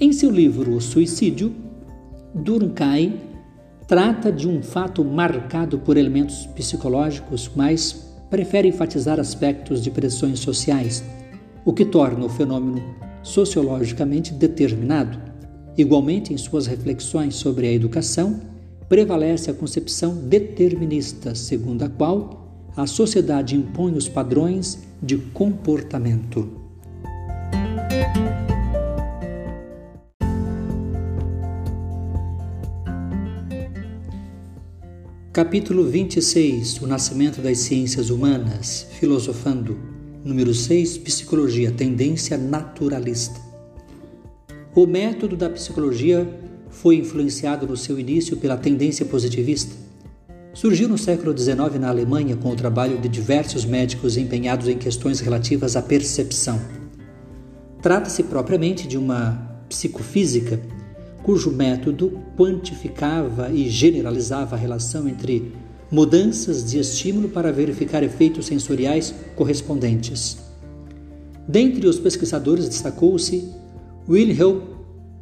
Em 0.02 0.14
seu 0.14 0.32
livro 0.32 0.76
O 0.76 0.80
Suicídio, 0.80 1.54
Durkheim 2.34 3.20
trata 3.86 4.32
de 4.32 4.48
um 4.48 4.64
fato 4.64 5.04
marcado 5.04 5.78
por 5.78 5.98
elementos 5.98 6.46
psicológicos, 6.46 7.52
mas 7.54 8.16
prefere 8.30 8.70
enfatizar 8.70 9.20
aspectos 9.20 9.84
de 9.84 9.92
pressões 9.92 10.40
sociais, 10.40 11.04
o 11.66 11.74
que 11.74 11.84
torna 11.84 12.26
o 12.26 12.30
fenômeno 12.30 12.82
sociologicamente 13.22 14.34
determinado. 14.34 15.20
Igualmente, 15.78 16.34
em 16.34 16.38
suas 16.38 16.66
reflexões 16.66 17.36
sobre 17.36 17.68
a 17.68 17.72
educação, 17.74 18.40
prevalece 18.88 19.52
a 19.52 19.54
concepção 19.54 20.16
determinista, 20.16 21.36
segundo 21.36 21.84
a 21.84 21.90
qual 21.90 22.70
a 22.78 22.88
sociedade 22.88 23.54
impõe 23.54 23.92
os 23.98 24.08
padrões 24.08 24.80
de 25.04 25.18
comportamento. 25.18 26.48
Capítulo 35.32 35.86
26 35.86 36.82
O 36.82 36.88
Nascimento 36.88 37.40
das 37.40 37.60
Ciências 37.60 38.10
Humanas, 38.10 38.88
Filosofando. 39.00 39.78
Número 40.26 40.52
6 40.56 40.98
Psicologia, 40.98 41.72
tendência 41.72 42.36
naturalista. 42.36 43.40
O 44.74 44.88
método 44.88 45.38
da 45.38 45.48
psicologia 45.48 46.28
foi 46.72 46.96
influenciado 46.96 47.68
no 47.68 47.78
seu 47.78 48.00
início 48.00 48.38
pela 48.38 48.58
tendência 48.58 49.06
positivista. 49.06 49.76
Surgiu 50.52 50.90
no 50.90 50.98
século 50.98 51.38
XIX 51.38 51.80
na 51.80 51.90
Alemanha 51.90 52.36
com 52.36 52.50
o 52.50 52.56
trabalho 52.56 52.98
de 52.98 53.08
diversos 53.08 53.66
médicos 53.66 54.18
empenhados 54.18 54.68
em 54.68 54.80
questões 54.80 55.20
relativas 55.20 55.76
à 55.76 55.82
percepção. 55.84 56.60
Trata-se 57.84 58.24
propriamente 58.24 58.88
de 58.88 58.98
uma 58.98 59.62
psicofísica 59.70 60.60
cujo 61.24 61.52
método 61.52 62.20
quantificava 62.38 63.50
e 63.52 63.68
generalizava 63.70 64.56
a 64.56 64.60
relação 64.60 65.08
entre 65.08 65.52
mudanças 65.92 66.64
de 66.70 66.78
estímulo 66.80 67.30
para 67.30 67.52
verificar 67.52 68.04
efeitos 68.04 68.46
sensoriais 68.46 69.16
correspondentes. 69.36 70.38
Dentre 71.48 71.88
os 71.88 71.98
pesquisadores 72.00 72.70
destacou-se 72.70 73.50
Wilhelm 74.08 74.60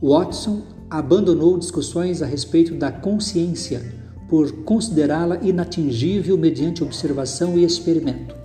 Watson 0.02 0.73
abandonou 0.98 1.59
discussões 1.59 2.22
a 2.22 2.26
respeito 2.26 2.76
da 2.76 2.92
consciência 2.92 3.83
por 4.28 4.52
considerá-la 4.62 5.38
inatingível 5.42 6.38
mediante 6.38 6.85
observação 6.85 7.59
e 7.59 7.64
experimento. 7.64 8.37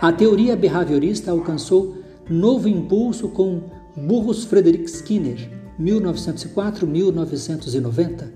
A 0.00 0.10
teoria 0.12 0.56
behaviorista 0.56 1.30
alcançou 1.30 1.98
novo 2.28 2.68
impulso 2.68 3.28
com 3.28 3.62
Burrus 3.96 4.42
Frederick 4.44 4.90
Skinner, 4.90 5.48
1904-1990, 5.80 8.32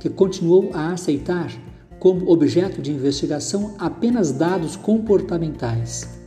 que 0.00 0.08
continuou 0.08 0.70
a 0.72 0.92
aceitar 0.92 1.52
como 1.98 2.30
objeto 2.30 2.80
de 2.80 2.90
investigação 2.90 3.74
apenas 3.78 4.32
dados 4.32 4.74
comportamentais. 4.74 6.18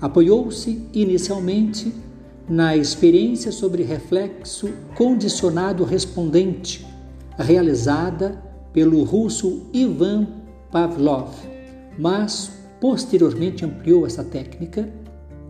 Apoiou-se 0.00 0.84
inicialmente 0.92 1.94
na 2.48 2.76
experiência 2.76 3.50
sobre 3.50 3.82
reflexo 3.82 4.70
condicionado 4.94 5.84
respondente, 5.84 6.86
realizada 7.38 8.42
pelo 8.72 9.02
russo 9.02 9.66
Ivan 9.72 10.26
Pavlov, 10.70 11.30
mas 11.98 12.50
posteriormente 12.80 13.64
ampliou 13.64 14.06
essa 14.06 14.22
técnica 14.22 14.88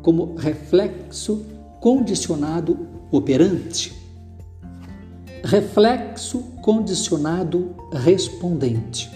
como 0.03 0.35
reflexo 0.37 1.45
condicionado 1.81 2.87
operante. 3.11 3.93
Reflexo 5.43 6.41
condicionado 6.63 7.75
respondente. 7.93 9.11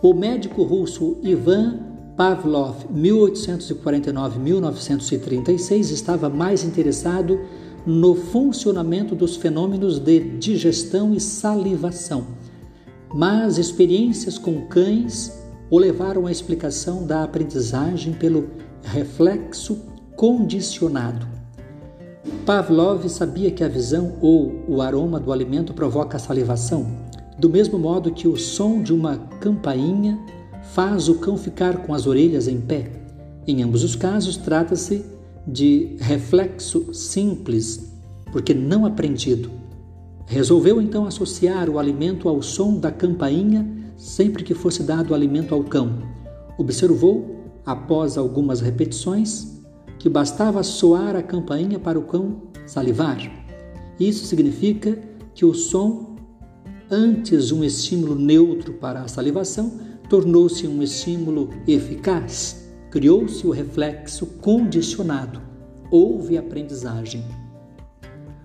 O 0.00 0.14
médico 0.14 0.62
russo 0.62 1.18
Ivan 1.22 1.80
Pavlov, 2.18 2.84
1849-1936, 2.92 5.92
estava 5.92 6.28
mais 6.28 6.62
interessado 6.64 7.40
no 7.86 8.16
funcionamento 8.16 9.14
dos 9.14 9.36
fenômenos 9.36 10.00
de 10.00 10.18
digestão 10.36 11.14
e 11.14 11.20
salivação, 11.20 12.26
mas 13.14 13.56
experiências 13.56 14.36
com 14.36 14.66
cães 14.66 15.32
o 15.70 15.78
levaram 15.78 16.26
à 16.26 16.32
explicação 16.32 17.06
da 17.06 17.22
aprendizagem 17.22 18.12
pelo 18.12 18.50
reflexo 18.82 19.78
condicionado. 20.16 21.24
Pavlov 22.44 23.08
sabia 23.08 23.52
que 23.52 23.62
a 23.62 23.68
visão 23.68 24.16
ou 24.20 24.64
o 24.66 24.82
aroma 24.82 25.20
do 25.20 25.32
alimento 25.32 25.72
provoca 25.72 26.18
salivação, 26.18 26.84
do 27.38 27.48
mesmo 27.48 27.78
modo 27.78 28.10
que 28.10 28.26
o 28.26 28.36
som 28.36 28.82
de 28.82 28.92
uma 28.92 29.18
campainha 29.38 30.18
faz 30.72 31.08
o 31.08 31.16
cão 31.16 31.36
ficar 31.36 31.78
com 31.78 31.94
as 31.94 32.06
orelhas 32.06 32.48
em 32.48 32.60
pé. 32.60 32.90
Em 33.46 33.62
ambos 33.62 33.82
os 33.82 33.96
casos, 33.96 34.36
trata-se 34.36 35.04
de 35.46 35.96
reflexo 35.98 36.92
simples, 36.92 37.92
porque 38.30 38.52
não 38.52 38.84
aprendido. 38.84 39.50
Resolveu 40.26 40.80
então 40.80 41.06
associar 41.06 41.70
o 41.70 41.78
alimento 41.78 42.28
ao 42.28 42.42
som 42.42 42.78
da 42.78 42.90
campainha 42.90 43.66
sempre 43.96 44.44
que 44.44 44.54
fosse 44.54 44.82
dado 44.82 45.14
alimento 45.14 45.54
ao 45.54 45.64
cão. 45.64 46.02
Observou, 46.58 47.36
após 47.64 48.18
algumas 48.18 48.60
repetições, 48.60 49.58
que 49.98 50.08
bastava 50.08 50.62
soar 50.62 51.16
a 51.16 51.22
campainha 51.22 51.78
para 51.78 51.98
o 51.98 52.02
cão 52.02 52.42
salivar. 52.66 53.18
Isso 53.98 54.26
significa 54.26 54.98
que 55.34 55.44
o 55.44 55.54
som, 55.54 56.16
antes 56.90 57.50
um 57.50 57.64
estímulo 57.64 58.14
neutro 58.14 58.74
para 58.74 59.00
a 59.00 59.08
salivação, 59.08 59.87
tornou-se 60.08 60.66
um 60.66 60.82
estímulo 60.82 61.50
eficaz, 61.66 62.68
criou-se 62.90 63.46
o 63.46 63.50
reflexo 63.50 64.26
condicionado, 64.26 65.40
houve 65.90 66.38
aprendizagem. 66.38 67.24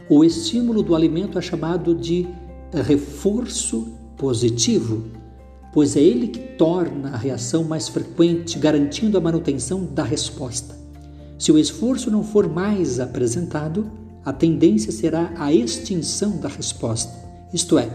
O 0.10 0.23
estímulo 0.23 0.84
do 0.84 0.95
alimento 0.95 1.39
é 1.39 1.41
chamado 1.41 1.95
de 1.95 2.28
reforço 2.73 3.88
positivo, 4.17 5.06
pois 5.71 5.95
é 5.95 6.02
ele 6.02 6.28
que 6.28 6.39
torna 6.39 7.10
a 7.10 7.17
reação 7.17 7.63
mais 7.63 7.88
frequente, 7.88 8.60
garantindo 8.60 9.17
a 9.17 9.21
manutenção 9.21 9.86
da 9.86 10.04
resposta. 10.04 10.78
Se 11.39 11.52
o 11.52 11.58
esforço 11.58 12.12
não 12.12 12.23
for 12.23 12.47
mais 12.47 12.99
apresentado, 12.99 13.89
a 14.26 14.32
tendência 14.32 14.91
será 14.91 15.34
a 15.38 15.54
extinção 15.54 16.38
da 16.38 16.47
resposta, 16.47 17.12
isto 17.54 17.78
é, 17.78 17.89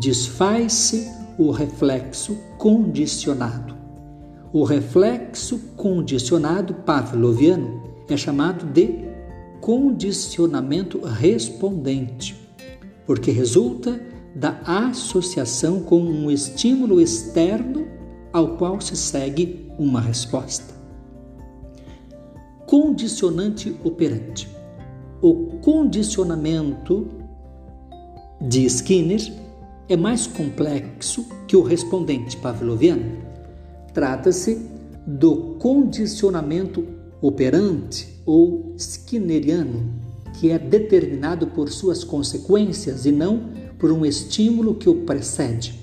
desfaz-se 0.00 1.23
o 1.38 1.50
reflexo 1.50 2.36
condicionado. 2.58 3.74
O 4.52 4.62
reflexo 4.62 5.58
condicionado 5.76 6.74
pavloviano 6.74 7.82
é 8.08 8.16
chamado 8.16 8.64
de 8.66 9.04
condicionamento 9.60 11.00
respondente, 11.00 12.36
porque 13.06 13.30
resulta 13.30 14.00
da 14.34 14.60
associação 14.64 15.80
com 15.80 16.00
um 16.00 16.30
estímulo 16.30 17.00
externo 17.00 17.86
ao 18.32 18.56
qual 18.56 18.80
se 18.80 18.96
segue 18.96 19.70
uma 19.78 20.00
resposta. 20.00 20.74
Condicionante 22.66 23.74
operante. 23.84 24.48
O 25.22 25.58
condicionamento 25.60 27.08
de 28.40 28.66
Skinner 28.66 29.43
é 29.88 29.96
mais 29.96 30.26
complexo 30.26 31.26
que 31.46 31.56
o 31.56 31.62
respondente 31.62 32.36
pavloviano. 32.36 33.18
Trata-se 33.92 34.60
do 35.06 35.56
condicionamento 35.58 36.84
operante 37.20 38.20
ou 38.24 38.74
skinneriano, 38.76 39.92
que 40.34 40.50
é 40.50 40.58
determinado 40.58 41.48
por 41.48 41.70
suas 41.70 42.02
consequências 42.02 43.06
e 43.06 43.12
não 43.12 43.50
por 43.78 43.92
um 43.92 44.04
estímulo 44.04 44.74
que 44.74 44.88
o 44.88 45.02
precede. 45.04 45.78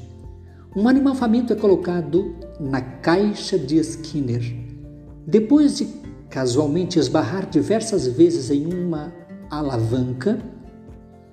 Um 0.76 0.88
animal 0.88 1.16
faminto 1.16 1.54
é 1.54 1.56
colocado 1.56 2.36
na 2.60 2.82
caixa 2.82 3.58
de 3.58 3.78
Skinner. 3.78 4.42
Depois 5.28 5.78
de 5.78 5.88
casualmente 6.30 6.98
esbarrar 6.98 7.50
diversas 7.50 8.08
vezes 8.08 8.50
em 8.50 8.66
uma 8.74 9.14
alavanca, 9.50 10.40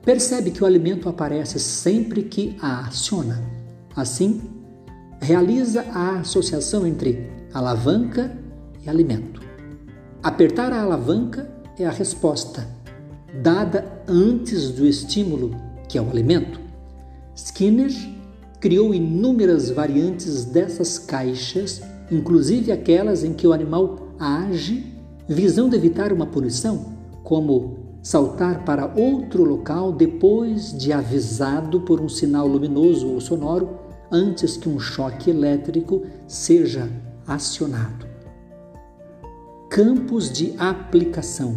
percebe 0.08 0.50
que 0.50 0.64
o 0.64 0.66
alimento 0.66 1.06
aparece 1.06 1.58
sempre 1.58 2.22
que 2.22 2.56
a 2.62 2.86
aciona. 2.86 3.44
Assim, 3.94 4.40
realiza 5.20 5.82
a 5.92 6.20
associação 6.20 6.86
entre 6.86 7.30
alavanca 7.52 8.34
e 8.82 8.88
alimento. 8.88 9.42
Apertar 10.22 10.72
a 10.72 10.80
alavanca 10.80 11.50
é 11.78 11.84
a 11.84 11.90
resposta, 11.90 12.66
dada 13.42 14.02
antes 14.08 14.70
do 14.70 14.86
estímulo, 14.86 15.54
que 15.90 15.98
é 15.98 16.00
o 16.00 16.08
alimento. 16.08 16.58
Skinner 17.36 17.92
criou 18.60 18.94
inúmeras 18.94 19.68
variantes 19.68 20.46
dessas 20.46 20.98
caixas, 20.98 21.82
inclusive 22.10 22.72
aquelas 22.72 23.24
em 23.24 23.34
que 23.34 23.46
o 23.46 23.52
animal 23.52 24.08
age 24.18 24.90
visando 25.28 25.76
evitar 25.76 26.14
uma 26.14 26.24
punição, 26.24 26.96
como 27.22 27.77
saltar 28.08 28.64
para 28.64 28.90
outro 28.96 29.44
local 29.44 29.92
depois 29.92 30.72
de 30.72 30.94
avisado 30.94 31.82
por 31.82 32.00
um 32.00 32.08
sinal 32.08 32.48
luminoso 32.48 33.06
ou 33.06 33.20
sonoro 33.20 33.68
antes 34.10 34.56
que 34.56 34.66
um 34.66 34.80
choque 34.80 35.28
elétrico 35.28 36.06
seja 36.26 36.88
acionado. 37.26 38.06
Campos 39.68 40.32
de 40.32 40.54
aplicação. 40.58 41.54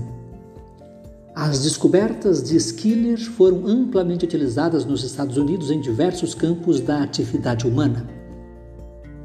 As 1.34 1.64
descobertas 1.64 2.44
de 2.44 2.58
Skinner 2.58 3.18
foram 3.18 3.66
amplamente 3.66 4.26
utilizadas 4.26 4.84
nos 4.84 5.06
Estados 5.06 5.38
Unidos 5.38 5.72
em 5.72 5.80
diversos 5.80 6.36
campos 6.36 6.82
da 6.82 7.02
atividade 7.02 7.66
humana. 7.66 8.06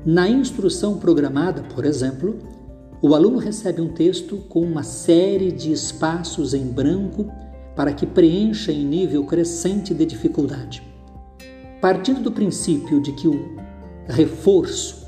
Na 0.04 0.28
instrução 0.28 0.96
programada, 0.96 1.64
por 1.74 1.84
exemplo, 1.84 2.38
o 3.02 3.14
aluno 3.14 3.38
recebe 3.38 3.80
um 3.80 3.88
texto 3.88 4.38
com 4.48 4.61
uma 4.61 4.82
série 4.82 5.52
de 5.52 5.70
espaços 5.70 6.54
em 6.54 6.64
branco 6.66 7.30
para 7.74 7.92
que 7.92 8.06
preencha 8.06 8.72
em 8.72 8.85
nível 8.85 9.24
crescente 9.24 9.92
de 9.92 10.06
dificuldade. 10.06 10.82
Partindo 11.80 12.20
do 12.20 12.32
princípio 12.32 13.00
de 13.00 13.12
que 13.12 13.28
o 13.28 13.56
reforço 14.09 15.06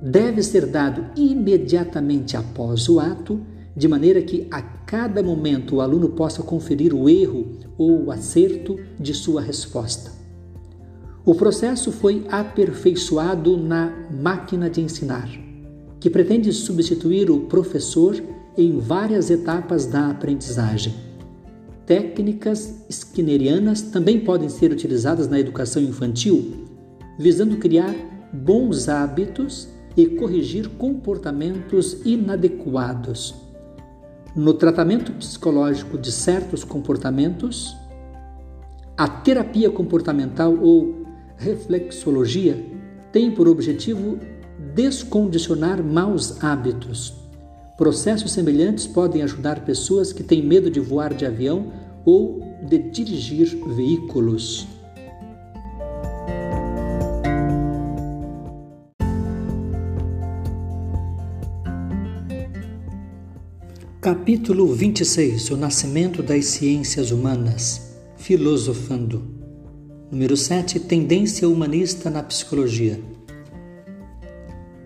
deve 0.00 0.42
ser 0.42 0.66
dado 0.66 1.04
imediatamente 1.14 2.36
após 2.36 2.88
o 2.88 2.98
ato, 2.98 3.40
de 3.76 3.86
maneira 3.86 4.22
que 4.22 4.48
a 4.50 4.62
cada 4.62 5.22
momento 5.22 5.76
o 5.76 5.80
aluno 5.80 6.08
possa 6.10 6.42
conferir 6.42 6.94
o 6.94 7.08
erro 7.08 7.58
ou 7.76 8.06
o 8.06 8.10
acerto 8.10 8.78
de 8.98 9.12
sua 9.12 9.42
resposta. 9.42 10.10
O 11.24 11.34
processo 11.34 11.92
foi 11.92 12.26
aperfeiçoado 12.30 13.58
na 13.58 13.92
máquina 14.10 14.70
de 14.70 14.80
ensinar 14.80 15.28
que 16.00 16.08
pretende 16.08 16.52
substituir 16.52 17.30
o 17.30 17.40
professor 17.40 18.20
em 18.56 18.78
várias 18.78 19.30
etapas 19.30 19.86
da 19.86 20.10
aprendizagem. 20.10 20.94
Técnicas 21.86 22.84
skinnerianas 22.88 23.80
também 23.82 24.20
podem 24.20 24.48
ser 24.48 24.70
utilizadas 24.72 25.28
na 25.28 25.40
educação 25.40 25.82
infantil, 25.82 26.66
visando 27.18 27.56
criar 27.56 27.94
bons 28.32 28.88
hábitos 28.88 29.68
e 29.96 30.06
corrigir 30.06 30.68
comportamentos 30.70 31.98
inadequados. 32.04 33.34
No 34.36 34.54
tratamento 34.54 35.12
psicológico 35.12 35.96
de 35.96 36.12
certos 36.12 36.62
comportamentos, 36.62 37.74
a 38.96 39.08
terapia 39.08 39.70
comportamental 39.70 40.56
ou 40.60 41.06
reflexologia 41.36 42.64
tem 43.10 43.30
por 43.30 43.48
objetivo 43.48 44.18
descondicionar 44.74 45.82
maus 45.82 46.42
hábitos. 46.42 47.14
Processos 47.76 48.32
semelhantes 48.32 48.86
podem 48.86 49.22
ajudar 49.22 49.64
pessoas 49.64 50.12
que 50.12 50.22
têm 50.22 50.42
medo 50.42 50.70
de 50.70 50.80
voar 50.80 51.14
de 51.14 51.24
avião 51.24 51.72
ou 52.04 52.42
de 52.68 52.78
dirigir 52.78 53.56
veículos. 53.74 54.66
Capítulo 64.00 64.72
26 64.72 65.50
O 65.50 65.56
Nascimento 65.56 66.22
das 66.22 66.46
Ciências 66.46 67.10
Humanas 67.10 67.94
Filosofando 68.16 69.22
Número 70.10 70.36
7 70.36 70.80
Tendência 70.80 71.46
Humanista 71.48 72.08
na 72.08 72.22
Psicologia 72.22 72.98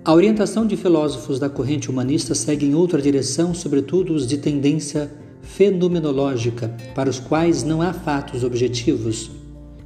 A 0.04 0.12
orientação 0.12 0.66
de 0.66 0.76
filósofos 0.76 1.38
da 1.38 1.48
corrente 1.48 1.88
humanista 1.88 2.34
segue 2.34 2.66
em 2.66 2.74
outra 2.74 3.00
direção, 3.00 3.54
sobretudo 3.54 4.12
os 4.12 4.26
de 4.26 4.36
tendência 4.36 5.08
fenomenológica, 5.42 6.74
para 6.92 7.08
os 7.08 7.20
quais 7.20 7.62
não 7.62 7.80
há 7.80 7.92
fatos 7.92 8.42
objetivos, 8.42 9.30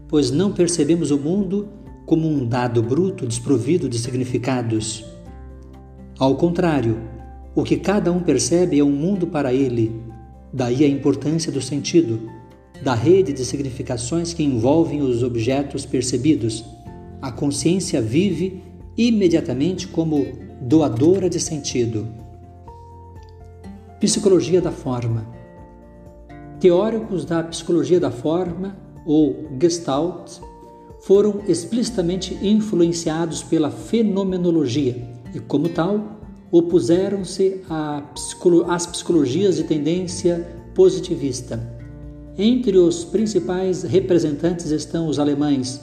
pois 0.08 0.30
não 0.30 0.52
percebemos 0.52 1.10
o 1.10 1.18
mundo 1.18 1.68
como 2.06 2.26
um 2.26 2.46
dado 2.48 2.82
bruto 2.82 3.26
desprovido 3.26 3.90
de 3.90 3.98
significados. 3.98 5.04
Ao 6.18 6.34
contrário, 6.34 6.96
o 7.54 7.62
que 7.62 7.76
cada 7.76 8.10
um 8.10 8.20
percebe 8.20 8.78
é 8.78 8.84
um 8.84 8.92
mundo 8.92 9.26
para 9.26 9.52
ele, 9.52 10.00
daí 10.50 10.82
a 10.82 10.88
importância 10.88 11.52
do 11.52 11.60
sentido, 11.60 12.22
da 12.82 12.94
rede 12.94 13.34
de 13.34 13.44
significações 13.44 14.32
que 14.32 14.42
envolvem 14.42 15.02
os 15.02 15.22
objetos 15.22 15.84
percebidos. 15.84 16.64
A 17.20 17.30
consciência 17.30 18.00
vive 18.00 18.62
imediatamente 18.96 19.88
como 19.88 20.26
doadora 20.60 21.28
de 21.28 21.38
sentido. 21.38 22.06
Psicologia 24.00 24.60
da 24.60 24.72
forma. 24.72 25.26
Teóricos 26.60 27.24
da 27.24 27.42
psicologia 27.42 28.00
da 28.00 28.10
forma, 28.10 28.76
ou 29.04 29.46
Gestalt, 29.60 30.40
foram 31.00 31.42
explicitamente 31.46 32.36
influenciados 32.42 33.42
pela 33.42 33.70
fenomenologia 33.70 34.96
e, 35.34 35.40
como 35.40 35.68
tal, 35.68 36.18
opuseram-se 36.50 37.62
às 38.68 38.86
psicologias 38.86 39.56
de 39.56 39.64
tendência 39.64 40.48
positivista. 40.74 41.60
Entre 42.38 42.76
os 42.76 43.04
principais 43.04 43.82
representantes 43.82 44.70
estão 44.70 45.08
os 45.08 45.18
alemães 45.18 45.80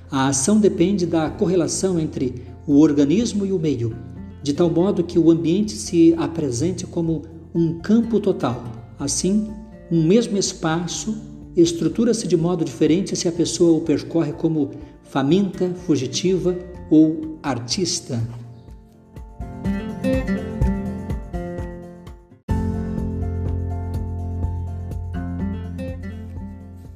A 0.09 0.27
ação 0.29 0.57
depende 0.57 1.05
da 1.05 1.29
correlação 1.29 1.99
entre 1.99 2.45
o 2.65 2.79
organismo 2.79 3.45
e 3.45 3.51
o 3.51 3.59
meio, 3.59 3.93
de 4.41 4.53
tal 4.53 4.69
modo 4.69 5.03
que 5.03 5.19
o 5.19 5.29
ambiente 5.29 5.73
se 5.73 6.13
apresente 6.17 6.85
como 6.85 7.23
um 7.53 7.79
campo 7.79 8.19
total. 8.21 8.63
Assim, 8.97 9.51
um 9.91 10.01
mesmo 10.03 10.37
espaço 10.37 11.17
estrutura-se 11.61 12.27
de 12.27 12.37
modo 12.37 12.63
diferente 12.63 13.15
se 13.15 13.27
a 13.27 13.31
pessoa 13.31 13.77
o 13.77 13.81
percorre 13.81 14.33
como 14.33 14.71
faminta, 15.03 15.73
fugitiva 15.85 16.55
ou 16.89 17.39
artista. 17.41 18.21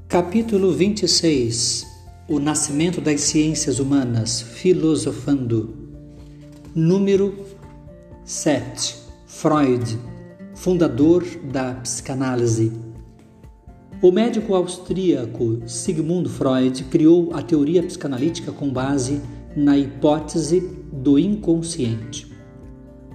Capítulo 0.07 0.73
26 0.73 1.87
O 2.29 2.37
nascimento 2.37 3.01
das 3.01 3.21
ciências 3.21 3.79
humanas, 3.79 4.41
filosofando. 4.41 5.73
Número 6.75 7.33
7 8.23 8.95
Freud, 9.25 9.97
fundador 10.53 11.25
da 11.51 11.73
psicanálise. 11.75 12.90
O 14.03 14.11
médico 14.11 14.55
austríaco 14.55 15.61
Sigmund 15.67 16.27
Freud 16.27 16.85
criou 16.85 17.29
a 17.35 17.41
teoria 17.43 17.83
psicanalítica 17.83 18.51
com 18.51 18.67
base 18.67 19.21
na 19.55 19.77
hipótese 19.77 20.75
do 20.91 21.19
inconsciente. 21.19 22.25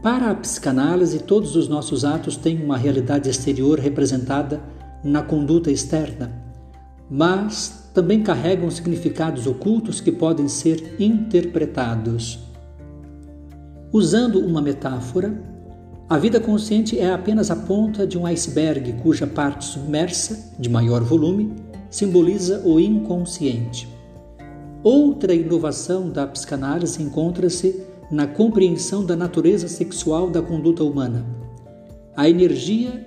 Para 0.01 0.31
a 0.31 0.35
psicanálise, 0.37 1.25
todos 1.25 1.57
os 1.57 1.67
nossos 1.67 2.05
atos 2.05 2.37
têm 2.37 2.63
uma 2.63 2.77
realidade 2.77 3.29
exterior 3.29 3.81
representada 3.81 4.63
na 5.03 5.23
conduta 5.23 5.73
externa, 5.73 6.41
mas 7.11 7.91
também 7.93 8.23
carregam 8.23 8.71
significados 8.71 9.45
ocultos 9.49 10.01
que 10.01 10.13
podem 10.13 10.47
ser 10.47 10.95
interpretados. 11.01 12.39
Usando 13.93 14.39
uma 14.39 14.63
metáfora, 14.63 15.56
a 16.09 16.19
vida 16.19 16.39
consciente 16.39 16.97
é 16.97 17.13
apenas 17.13 17.51
a 17.51 17.57
ponta 17.57 18.07
de 18.07 18.17
um 18.17 18.25
iceberg 18.27 18.93
cuja 19.03 19.27
parte 19.27 19.65
submersa, 19.65 20.53
de 20.57 20.69
maior 20.69 21.03
volume, 21.03 21.53
simboliza 21.91 22.63
o 22.65 22.79
inconsciente. 22.79 23.89
Outra 24.85 25.35
inovação 25.35 26.09
da 26.09 26.25
psicanálise 26.25 27.03
encontra-se 27.03 27.83
na 28.09 28.25
compreensão 28.25 29.05
da 29.05 29.17
natureza 29.17 29.67
sexual 29.67 30.31
da 30.31 30.41
conduta 30.41 30.85
humana. 30.85 31.27
A 32.17 32.31
energia 32.31 33.05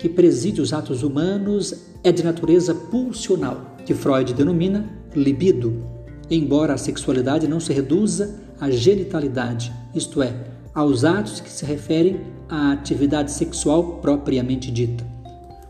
que 0.00 0.08
preside 0.08 0.62
os 0.62 0.72
atos 0.72 1.02
humanos 1.02 1.74
é 2.02 2.10
de 2.10 2.24
natureza 2.24 2.74
pulsional, 2.74 3.76
que 3.84 3.92
Freud 3.92 4.32
denomina 4.32 4.88
libido, 5.14 5.84
embora 6.30 6.72
a 6.72 6.78
sexualidade 6.78 7.46
não 7.46 7.60
se 7.60 7.74
reduza 7.74 8.40
à 8.58 8.70
genitalidade, 8.70 9.70
isto 9.94 10.22
é, 10.22 10.53
aos 10.74 11.04
atos 11.04 11.40
que 11.40 11.50
se 11.50 11.64
referem 11.64 12.20
à 12.48 12.72
atividade 12.72 13.30
sexual 13.30 13.98
propriamente 14.00 14.70
dita, 14.70 15.06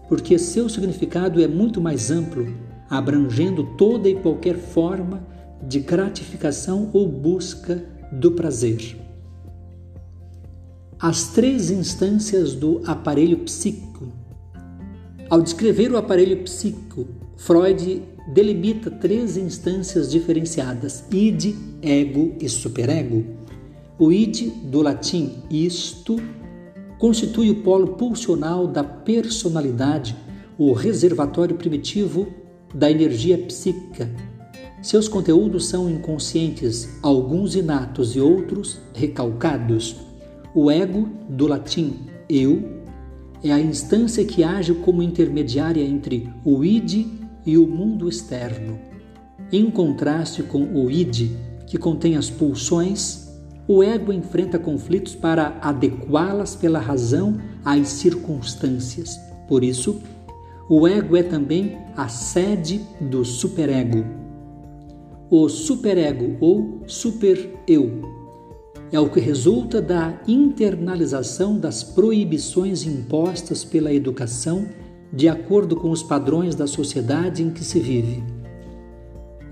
porque 0.08 0.38
seu 0.38 0.68
significado 0.68 1.42
é 1.42 1.46
muito 1.46 1.80
mais 1.80 2.10
amplo, 2.10 2.46
abrangendo 2.88 3.64
toda 3.76 4.08
e 4.08 4.14
qualquer 4.14 4.56
forma 4.56 5.22
de 5.62 5.80
gratificação 5.80 6.90
ou 6.92 7.06
busca 7.06 7.84
do 8.12 8.32
prazer. 8.32 8.96
As 10.98 11.28
três 11.28 11.70
instâncias 11.70 12.54
do 12.54 12.80
aparelho 12.86 13.38
psíquico. 13.38 14.08
Ao 15.28 15.42
descrever 15.42 15.90
o 15.90 15.96
aparelho 15.96 16.42
psíquico, 16.44 17.06
Freud 17.36 18.02
delimita 18.32 18.90
três 18.90 19.36
instâncias 19.36 20.10
diferenciadas: 20.10 21.04
id, 21.10 21.54
ego 21.82 22.36
e 22.40 22.48
superego. 22.48 23.43
O 23.96 24.10
id, 24.10 24.50
do 24.64 24.82
latim 24.82 25.42
isto, 25.48 26.16
constitui 26.98 27.50
o 27.50 27.62
polo 27.62 27.94
pulsional 27.94 28.66
da 28.66 28.82
personalidade, 28.82 30.16
o 30.58 30.72
reservatório 30.72 31.54
primitivo 31.54 32.26
da 32.74 32.90
energia 32.90 33.38
psíquica. 33.38 34.10
Seus 34.82 35.06
conteúdos 35.06 35.66
são 35.66 35.88
inconscientes, 35.88 36.98
alguns 37.02 37.54
inatos 37.54 38.16
e 38.16 38.20
outros 38.20 38.80
recalcados. 38.92 39.96
O 40.54 40.70
ego, 40.70 41.08
do 41.28 41.46
latim 41.46 42.00
eu, 42.28 42.82
é 43.44 43.52
a 43.52 43.60
instância 43.60 44.24
que 44.24 44.42
age 44.42 44.74
como 44.74 45.02
intermediária 45.02 45.82
entre 45.82 46.28
o 46.44 46.64
id 46.64 47.06
e 47.46 47.56
o 47.56 47.66
mundo 47.66 48.08
externo. 48.08 48.78
Em 49.52 49.70
contraste 49.70 50.42
com 50.42 50.64
o 50.64 50.90
id, 50.90 51.30
que 51.66 51.78
contém 51.78 52.16
as 52.16 52.28
pulsões, 52.28 53.23
o 53.66 53.82
ego 53.82 54.12
enfrenta 54.12 54.58
conflitos 54.58 55.14
para 55.14 55.58
adequá-las 55.60 56.54
pela 56.54 56.78
razão 56.78 57.38
às 57.64 57.88
circunstâncias. 57.88 59.18
Por 59.48 59.64
isso, 59.64 60.00
o 60.68 60.86
ego 60.86 61.16
é 61.16 61.22
também 61.22 61.78
a 61.96 62.08
sede 62.08 62.80
do 63.00 63.24
superego. 63.24 64.04
O 65.30 65.48
superego 65.48 66.36
ou 66.40 66.82
super-eu 66.86 68.02
é 68.92 69.00
o 69.00 69.08
que 69.08 69.18
resulta 69.18 69.80
da 69.80 70.20
internalização 70.28 71.58
das 71.58 71.82
proibições 71.82 72.86
impostas 72.86 73.64
pela 73.64 73.92
educação 73.92 74.66
de 75.12 75.28
acordo 75.28 75.76
com 75.76 75.90
os 75.90 76.02
padrões 76.02 76.54
da 76.54 76.66
sociedade 76.66 77.42
em 77.42 77.50
que 77.50 77.64
se 77.64 77.80
vive. 77.80 78.22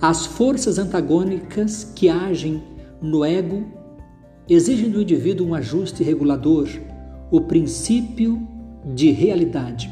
As 0.00 0.26
forças 0.26 0.78
antagônicas 0.78 1.84
que 1.94 2.08
agem 2.08 2.62
no 3.00 3.24
ego 3.24 3.64
exigem 4.48 4.90
do 4.90 5.00
indivíduo 5.00 5.46
um 5.46 5.54
ajuste 5.54 6.02
regulador, 6.02 6.68
o 7.30 7.40
princípio 7.40 8.46
de 8.94 9.10
realidade, 9.10 9.90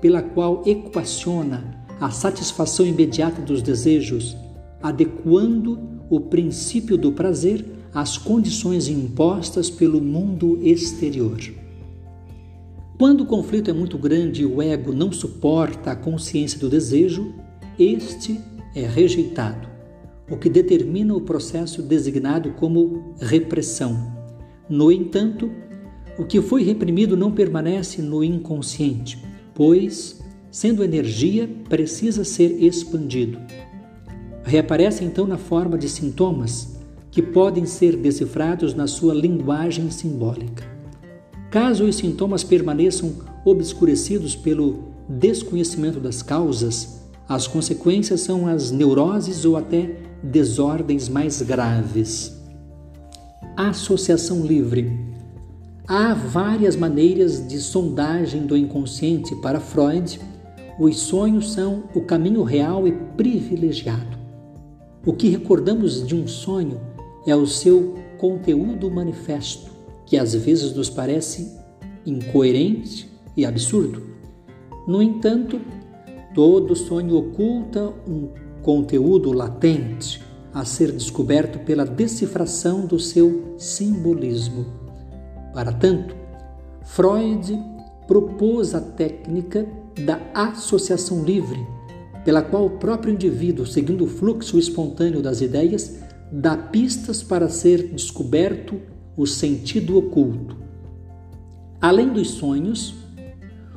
pela 0.00 0.22
qual 0.22 0.62
equaciona 0.66 1.86
a 2.00 2.10
satisfação 2.10 2.86
imediata 2.86 3.40
dos 3.40 3.62
desejos, 3.62 4.36
adequando 4.82 5.78
o 6.10 6.20
princípio 6.20 6.96
do 6.96 7.12
prazer 7.12 7.64
às 7.94 8.18
condições 8.18 8.88
impostas 8.88 9.70
pelo 9.70 10.00
mundo 10.00 10.58
exterior. 10.62 11.38
Quando 12.98 13.22
o 13.22 13.26
conflito 13.26 13.70
é 13.70 13.72
muito 13.72 13.98
grande 13.98 14.42
e 14.42 14.46
o 14.46 14.60
ego 14.60 14.92
não 14.92 15.12
suporta 15.12 15.90
a 15.90 15.96
consciência 15.96 16.58
do 16.58 16.68
desejo, 16.68 17.34
este 17.78 18.40
é 18.74 18.86
rejeitado, 18.86 19.68
o 20.30 20.36
que 20.36 20.48
determina 20.48 21.14
o 21.14 21.20
processo 21.20 21.82
designado 21.82 22.52
como 22.52 23.14
repressão. 23.20 24.12
No 24.68 24.90
entanto, 24.90 25.50
o 26.18 26.24
que 26.24 26.40
foi 26.40 26.62
reprimido 26.62 27.16
não 27.16 27.30
permanece 27.30 28.02
no 28.02 28.24
inconsciente, 28.24 29.22
pois, 29.54 30.20
sendo 30.50 30.82
energia, 30.82 31.48
precisa 31.68 32.24
ser 32.24 32.62
expandido. 32.62 33.38
Reaparece 34.42 35.04
então 35.04 35.26
na 35.26 35.38
forma 35.38 35.76
de 35.76 35.88
sintomas 35.88 36.76
que 37.10 37.22
podem 37.22 37.64
ser 37.64 37.96
decifrados 37.96 38.74
na 38.74 38.86
sua 38.86 39.14
linguagem 39.14 39.90
simbólica. 39.90 40.64
Caso 41.50 41.84
os 41.84 41.96
sintomas 41.96 42.42
permaneçam 42.44 43.14
obscurecidos 43.44 44.34
pelo 44.34 44.84
desconhecimento 45.08 46.00
das 46.00 46.22
causas, 46.22 47.00
as 47.28 47.46
consequências 47.46 48.20
são 48.20 48.46
as 48.46 48.70
neuroses 48.70 49.44
ou 49.44 49.56
até 49.56 49.96
desordens 50.30 51.08
mais 51.08 51.40
graves. 51.40 52.36
Associação 53.56 54.44
livre. 54.44 54.92
Há 55.86 56.14
várias 56.14 56.74
maneiras 56.74 57.46
de 57.46 57.58
sondagem 57.58 58.44
do 58.44 58.56
inconsciente. 58.56 59.36
Para 59.36 59.60
Freud, 59.60 60.20
os 60.80 60.98
sonhos 60.98 61.52
são 61.52 61.84
o 61.94 62.00
caminho 62.00 62.42
real 62.42 62.88
e 62.88 62.92
privilegiado. 62.92 64.18
O 65.06 65.12
que 65.12 65.28
recordamos 65.28 66.04
de 66.04 66.16
um 66.16 66.26
sonho 66.26 66.80
é 67.24 67.34
o 67.34 67.46
seu 67.46 67.94
conteúdo 68.18 68.90
manifesto, 68.90 69.70
que 70.04 70.18
às 70.18 70.34
vezes 70.34 70.74
nos 70.74 70.90
parece 70.90 71.56
incoerente 72.04 73.08
e 73.36 73.46
absurdo. 73.46 74.02
No 74.88 75.00
entanto, 75.00 75.60
todo 76.34 76.74
sonho 76.74 77.16
oculta 77.16 77.94
um 78.08 78.45
conteúdo 78.66 79.30
latente 79.30 80.20
a 80.52 80.64
ser 80.64 80.90
descoberto 80.90 81.60
pela 81.60 81.86
decifração 81.86 82.84
do 82.84 82.98
seu 82.98 83.54
simbolismo. 83.56 84.66
Para 85.54 85.72
tanto, 85.72 86.16
Freud 86.82 87.56
propôs 88.08 88.74
a 88.74 88.80
técnica 88.80 89.64
da 90.04 90.20
associação 90.34 91.22
livre, 91.22 91.64
pela 92.24 92.42
qual 92.42 92.66
o 92.66 92.70
próprio 92.70 93.14
indivíduo, 93.14 93.64
seguindo 93.64 94.02
o 94.02 94.08
fluxo 94.08 94.58
espontâneo 94.58 95.22
das 95.22 95.40
ideias, 95.40 96.00
dá 96.32 96.56
pistas 96.56 97.22
para 97.22 97.48
ser 97.48 97.92
descoberto 97.92 98.80
o 99.16 99.28
sentido 99.28 99.96
oculto. 99.96 100.56
Além 101.80 102.12
dos 102.12 102.30
sonhos, 102.30 102.96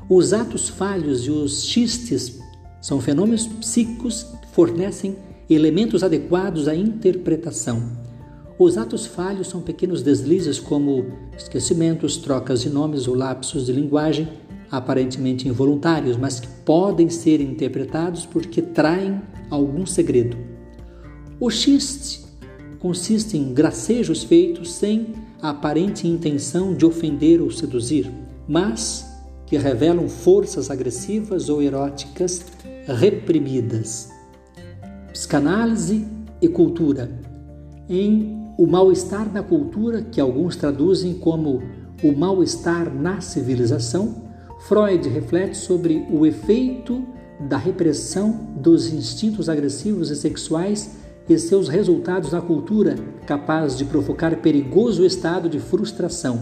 os 0.09 0.33
atos 0.33 0.67
falhos 0.67 1.27
e 1.27 1.29
os 1.29 1.63
xistes 1.63 2.39
são 2.81 2.99
fenômenos 2.99 3.45
psíquicos 3.45 4.38
fornecem 4.59 5.15
elementos 5.49 6.03
adequados 6.03 6.67
à 6.67 6.75
interpretação. 6.75 7.81
Os 8.59 8.77
atos 8.77 9.05
falhos 9.05 9.47
são 9.47 9.61
pequenos 9.61 10.01
deslizes 10.01 10.59
como 10.59 11.05
esquecimentos, 11.37 12.17
trocas 12.17 12.59
de 12.59 12.69
nomes 12.69 13.07
ou 13.07 13.15
lapsos 13.15 13.67
de 13.67 13.71
linguagem 13.71 14.27
aparentemente 14.69 15.47
involuntários, 15.47 16.17
mas 16.17 16.41
que 16.41 16.47
podem 16.65 17.09
ser 17.09 17.39
interpretados 17.39 18.25
porque 18.25 18.61
traem 18.61 19.21
algum 19.49 19.85
segredo. 19.85 20.35
O 21.39 21.49
xiste 21.49 22.25
consiste 22.79 23.37
em 23.37 23.53
gracejos 23.53 24.25
feitos 24.25 24.73
sem 24.73 25.13
a 25.41 25.51
aparente 25.51 26.05
intenção 26.05 26.73
de 26.73 26.85
ofender 26.85 27.41
ou 27.41 27.49
seduzir, 27.49 28.11
mas 28.45 29.09
que 29.47 29.57
revelam 29.57 30.09
forças 30.09 30.69
agressivas 30.69 31.47
ou 31.47 31.61
eróticas 31.61 32.43
reprimidas. 32.85 34.18
Psicanálise 35.19 36.07
e 36.41 36.47
cultura. 36.47 37.11
Em 37.89 38.53
O 38.57 38.65
Mal-Estar 38.65 39.29
na 39.29 39.43
Cultura, 39.43 40.01
que 40.01 40.21
alguns 40.21 40.55
traduzem 40.55 41.15
como 41.15 41.61
o 42.01 42.13
mal-estar 42.13 42.89
na 42.89 43.19
civilização, 43.19 44.29
Freud 44.61 45.09
reflete 45.09 45.57
sobre 45.57 46.07
o 46.09 46.25
efeito 46.25 47.03
da 47.37 47.57
repressão 47.57 48.47
dos 48.55 48.93
instintos 48.93 49.49
agressivos 49.49 50.09
e 50.09 50.15
sexuais 50.15 50.91
e 51.27 51.37
seus 51.37 51.67
resultados 51.67 52.31
na 52.31 52.39
cultura, 52.39 52.95
capaz 53.27 53.77
de 53.77 53.83
provocar 53.83 54.37
perigoso 54.37 55.05
estado 55.05 55.49
de 55.49 55.59
frustração. 55.59 56.39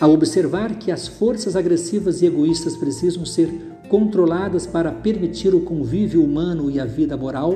Ao 0.00 0.10
observar 0.10 0.74
que 0.74 0.90
as 0.90 1.06
forças 1.06 1.54
agressivas 1.54 2.20
e 2.20 2.26
egoístas 2.26 2.76
precisam 2.76 3.24
ser 3.24 3.69
controladas 3.90 4.68
para 4.68 4.92
permitir 4.92 5.52
o 5.52 5.62
convívio 5.62 6.24
humano 6.24 6.70
e 6.70 6.78
a 6.78 6.86
vida 6.86 7.16
moral, 7.16 7.54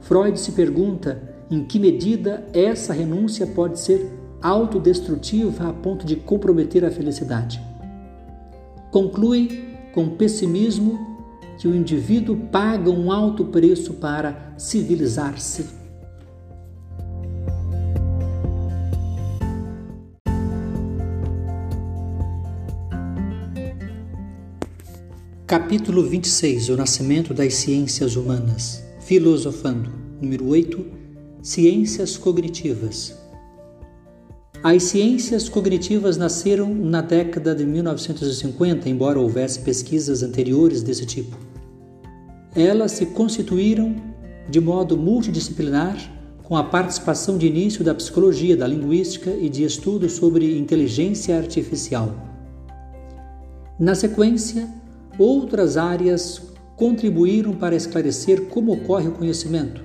Freud 0.00 0.38
se 0.38 0.52
pergunta 0.52 1.20
em 1.50 1.64
que 1.64 1.80
medida 1.80 2.46
essa 2.54 2.92
renúncia 2.92 3.46
pode 3.48 3.80
ser 3.80 4.08
autodestrutiva 4.40 5.68
a 5.68 5.72
ponto 5.72 6.06
de 6.06 6.14
comprometer 6.14 6.84
a 6.84 6.90
felicidade. 6.90 7.60
Conclui 8.92 9.64
com 9.92 10.10
pessimismo 10.10 11.18
que 11.58 11.66
o 11.66 11.74
indivíduo 11.74 12.36
paga 12.52 12.88
um 12.88 13.10
alto 13.10 13.46
preço 13.46 13.94
para 13.94 14.54
civilizar-se. 14.56 15.85
Capítulo 25.46 26.02
26 26.02 26.70
O 26.70 26.76
Nascimento 26.76 27.32
das 27.32 27.54
Ciências 27.54 28.16
Humanas 28.16 28.82
Filosofando 28.98 29.92
Número 30.20 30.48
8 30.48 30.84
Ciências 31.40 32.16
Cognitivas 32.16 33.14
as 34.60 34.82
ciências 34.82 35.48
cognitivas 35.48 36.16
nasceram 36.16 36.74
na 36.74 37.00
década 37.00 37.54
de 37.54 37.64
1950, 37.64 38.88
embora 38.88 39.20
houvesse 39.20 39.60
pesquisas 39.60 40.24
anteriores 40.24 40.82
desse 40.82 41.06
tipo. 41.06 41.36
Elas 42.52 42.92
se 42.92 43.06
constituíram 43.06 43.94
de 44.50 44.60
modo 44.60 44.96
multidisciplinar 44.96 45.96
com 46.42 46.56
a 46.56 46.64
participação 46.64 47.38
de 47.38 47.46
início 47.46 47.84
da 47.84 47.94
psicologia, 47.94 48.56
da 48.56 48.66
linguística 48.66 49.30
e 49.30 49.48
de 49.48 49.62
estudos 49.62 50.14
sobre 50.14 50.58
inteligência 50.58 51.38
artificial. 51.38 52.12
Na 53.78 53.94
sequência, 53.94 54.68
outras 55.18 55.76
áreas 55.76 56.42
contribuíram 56.76 57.54
para 57.54 57.74
esclarecer 57.74 58.48
como 58.48 58.72
ocorre 58.72 59.08
o 59.08 59.12
conhecimento: 59.12 59.82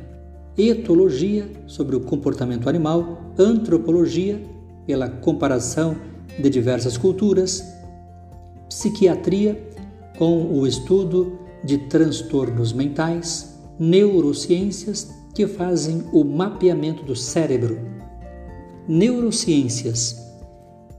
etologia, 0.57 1.49
sobre 1.67 1.95
o 1.95 2.01
comportamento 2.01 2.67
animal, 2.69 3.34
antropologia, 3.38 4.41
pela 4.86 5.09
comparação 5.09 5.95
de 6.38 6.49
diversas 6.49 6.97
culturas, 6.97 7.63
psiquiatria, 8.67 9.69
com 10.17 10.51
o 10.51 10.67
estudo 10.67 11.39
de 11.63 11.77
transtornos 11.77 12.73
mentais, 12.73 13.57
neurociências, 13.79 15.09
que 15.34 15.47
fazem 15.47 16.03
o 16.11 16.23
mapeamento 16.23 17.03
do 17.03 17.15
cérebro. 17.15 17.79
Neurociências. 18.88 20.19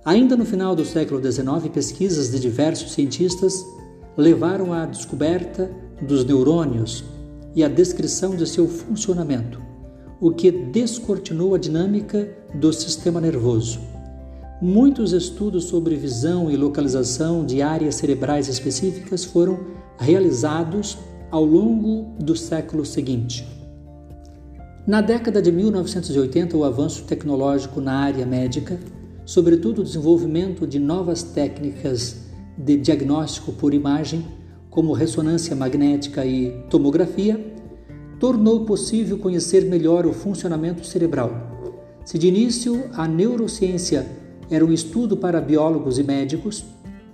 Ainda 0.04 0.36
no 0.36 0.44
final 0.44 0.74
do 0.74 0.84
século 0.84 1.20
XIX, 1.20 1.68
pesquisas 1.72 2.30
de 2.30 2.40
diversos 2.40 2.92
cientistas 2.92 3.62
levaram 4.16 4.72
à 4.72 4.86
descoberta 4.86 5.70
dos 6.00 6.24
neurônios 6.24 7.04
e 7.54 7.62
à 7.62 7.68
descrição 7.68 8.34
de 8.34 8.46
seu 8.46 8.66
funcionamento, 8.66 9.60
o 10.20 10.30
que 10.30 10.50
descortinou 10.50 11.54
a 11.54 11.58
dinâmica 11.58 12.28
do 12.54 12.72
sistema 12.72 13.20
nervoso. 13.20 13.80
Muitos 14.60 15.12
estudos 15.12 15.64
sobre 15.64 15.96
visão 15.96 16.50
e 16.50 16.56
localização 16.56 17.44
de 17.44 17.60
áreas 17.60 17.96
cerebrais 17.96 18.48
específicas 18.48 19.24
foram 19.24 19.58
realizados 19.98 20.98
ao 21.30 21.44
longo 21.44 22.16
do 22.22 22.36
século 22.36 22.84
seguinte. 22.84 23.46
Na 24.86 25.00
década 25.00 25.40
de 25.40 25.50
1980, 25.50 26.56
o 26.56 26.64
avanço 26.64 27.04
tecnológico 27.04 27.80
na 27.80 27.94
área 27.94 28.26
médica, 28.26 28.78
sobretudo 29.24 29.80
o 29.80 29.84
desenvolvimento 29.84 30.66
de 30.66 30.78
novas 30.78 31.22
técnicas 31.22 32.21
de 32.56 32.76
diagnóstico 32.76 33.52
por 33.52 33.74
imagem, 33.74 34.26
como 34.70 34.92
ressonância 34.92 35.54
magnética 35.54 36.24
e 36.24 36.50
tomografia, 36.70 37.38
tornou 38.18 38.64
possível 38.64 39.18
conhecer 39.18 39.64
melhor 39.64 40.06
o 40.06 40.12
funcionamento 40.12 40.86
cerebral. 40.86 41.30
Se 42.04 42.18
de 42.18 42.28
início 42.28 42.84
a 42.92 43.06
neurociência 43.06 44.06
era 44.50 44.64
um 44.64 44.72
estudo 44.72 45.16
para 45.16 45.40
biólogos 45.40 45.98
e 45.98 46.02
médicos, 46.02 46.64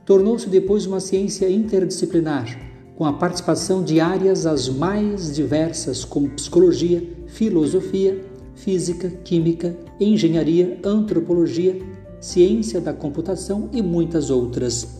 tornou-se 0.04 0.48
depois 0.48 0.86
uma 0.86 1.00
ciência 1.00 1.50
interdisciplinar 1.50 2.68
com 2.96 3.04
a 3.04 3.12
participação 3.12 3.84
de 3.84 4.00
áreas 4.00 4.44
as 4.44 4.68
mais 4.68 5.32
diversas, 5.32 6.04
como 6.04 6.30
psicologia, 6.30 7.00
filosofia, 7.28 8.24
física, 8.56 9.08
química, 9.08 9.76
engenharia, 10.00 10.80
antropologia, 10.82 11.80
ciência 12.20 12.80
da 12.80 12.92
computação 12.92 13.68
e 13.72 13.80
muitas 13.80 14.30
outras. 14.30 14.97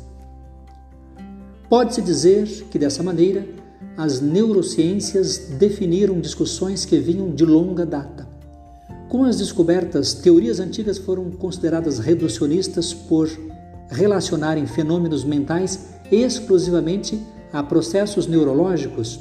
Pode-se 1.68 2.00
dizer 2.00 2.46
que 2.70 2.78
dessa 2.78 3.02
maneira 3.02 3.46
as 3.96 4.20
neurociências 4.20 5.38
definiram 5.58 6.18
discussões 6.20 6.84
que 6.84 6.98
vinham 6.98 7.30
de 7.30 7.44
longa 7.44 7.84
data. 7.84 8.26
Com 9.08 9.24
as 9.24 9.36
descobertas, 9.36 10.14
teorias 10.14 10.60
antigas 10.60 10.98
foram 10.98 11.30
consideradas 11.30 11.98
reducionistas 11.98 12.94
por 12.94 13.28
relacionarem 13.90 14.66
fenômenos 14.66 15.24
mentais 15.24 15.88
exclusivamente 16.10 17.20
a 17.52 17.62
processos 17.62 18.26
neurológicos, 18.26 19.20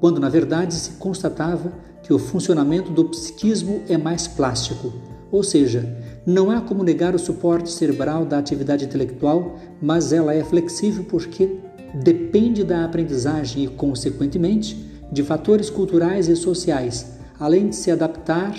quando 0.00 0.20
na 0.20 0.28
verdade 0.28 0.74
se 0.74 0.92
constatava 0.92 1.72
que 2.02 2.12
o 2.12 2.18
funcionamento 2.18 2.90
do 2.90 3.04
psiquismo 3.06 3.82
é 3.88 3.96
mais 3.96 4.26
plástico, 4.26 4.92
ou 5.30 5.42
seja, 5.42 5.96
não 6.26 6.50
há 6.50 6.60
como 6.60 6.84
negar 6.84 7.14
o 7.14 7.18
suporte 7.18 7.70
cerebral 7.70 8.24
da 8.24 8.38
atividade 8.38 8.84
intelectual, 8.84 9.58
mas 9.80 10.12
ela 10.12 10.34
é 10.34 10.44
flexível 10.44 11.04
porque 11.04 11.61
depende 11.94 12.64
da 12.64 12.84
aprendizagem 12.84 13.64
e, 13.64 13.68
consequentemente, 13.68 14.76
de 15.10 15.22
fatores 15.22 15.68
culturais 15.68 16.28
e 16.28 16.36
sociais, 16.36 17.18
além 17.38 17.68
de 17.68 17.76
se 17.76 17.90
adaptar 17.90 18.54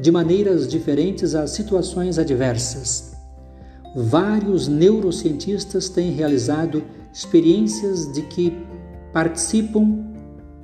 de 0.00 0.10
maneiras 0.10 0.66
diferentes 0.66 1.34
às 1.34 1.50
situações 1.50 2.18
adversas. 2.18 3.12
Vários 3.94 4.68
neurocientistas 4.68 5.88
têm 5.88 6.12
realizado 6.12 6.82
experiências 7.12 8.10
de 8.12 8.22
que 8.22 8.56
participam 9.12 10.12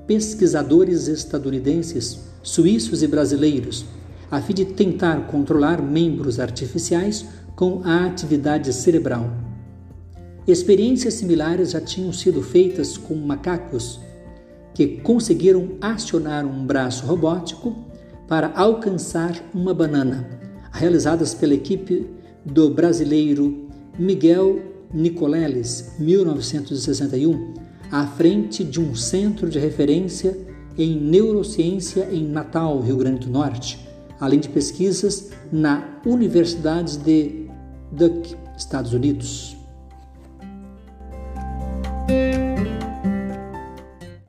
pesquisadores 0.07 1.09
estadunidenses, 1.09 2.21
suíços 2.43 3.03
e 3.03 3.07
brasileiros, 3.07 3.85
a 4.31 4.41
fim 4.41 4.55
de 4.55 4.65
tentar 4.65 5.27
controlar 5.27 5.83
membros 5.83 6.41
artificiais 6.41 7.27
com 7.55 7.83
a 7.85 8.07
atividade 8.07 8.73
cerebral. 8.73 9.48
Experiências 10.49 11.13
similares 11.13 11.73
já 11.73 11.81
tinham 11.81 12.11
sido 12.11 12.43
feitas 12.43 12.97
com 12.97 13.15
macacos 13.15 14.01
que 14.73 14.87
conseguiram 15.03 15.73
acionar 15.79 16.47
um 16.47 16.65
braço 16.65 17.05
robótico 17.05 17.77
para 18.27 18.51
alcançar 18.55 19.45
uma 19.53 19.75
banana, 19.75 20.27
realizadas 20.73 21.35
pela 21.35 21.53
equipe 21.53 22.09
do 22.47 22.71
brasileiro 22.71 23.69
Miguel 23.99 24.59
Nicoleles, 24.91 25.93
1961, 25.99 27.53
à 27.93 28.07
frente 28.07 28.65
de 28.65 28.81
um 28.81 28.95
centro 28.95 29.51
de 29.51 29.59
referência 29.59 30.35
em 30.79 30.99
neurociência 30.99 32.09
em 32.11 32.27
Natal, 32.27 32.81
Rio 32.81 32.97
Grande 32.97 33.27
do 33.27 33.33
Norte, 33.33 33.87
além 34.19 34.41
de 34.41 34.49
pesquisas 34.49 35.31
na 35.53 36.01
Universidade 36.07 36.97
de 36.97 37.51
Duke, 37.93 38.35
Estados 38.57 38.95
Unidos. 38.95 39.58
Música 42.09 42.78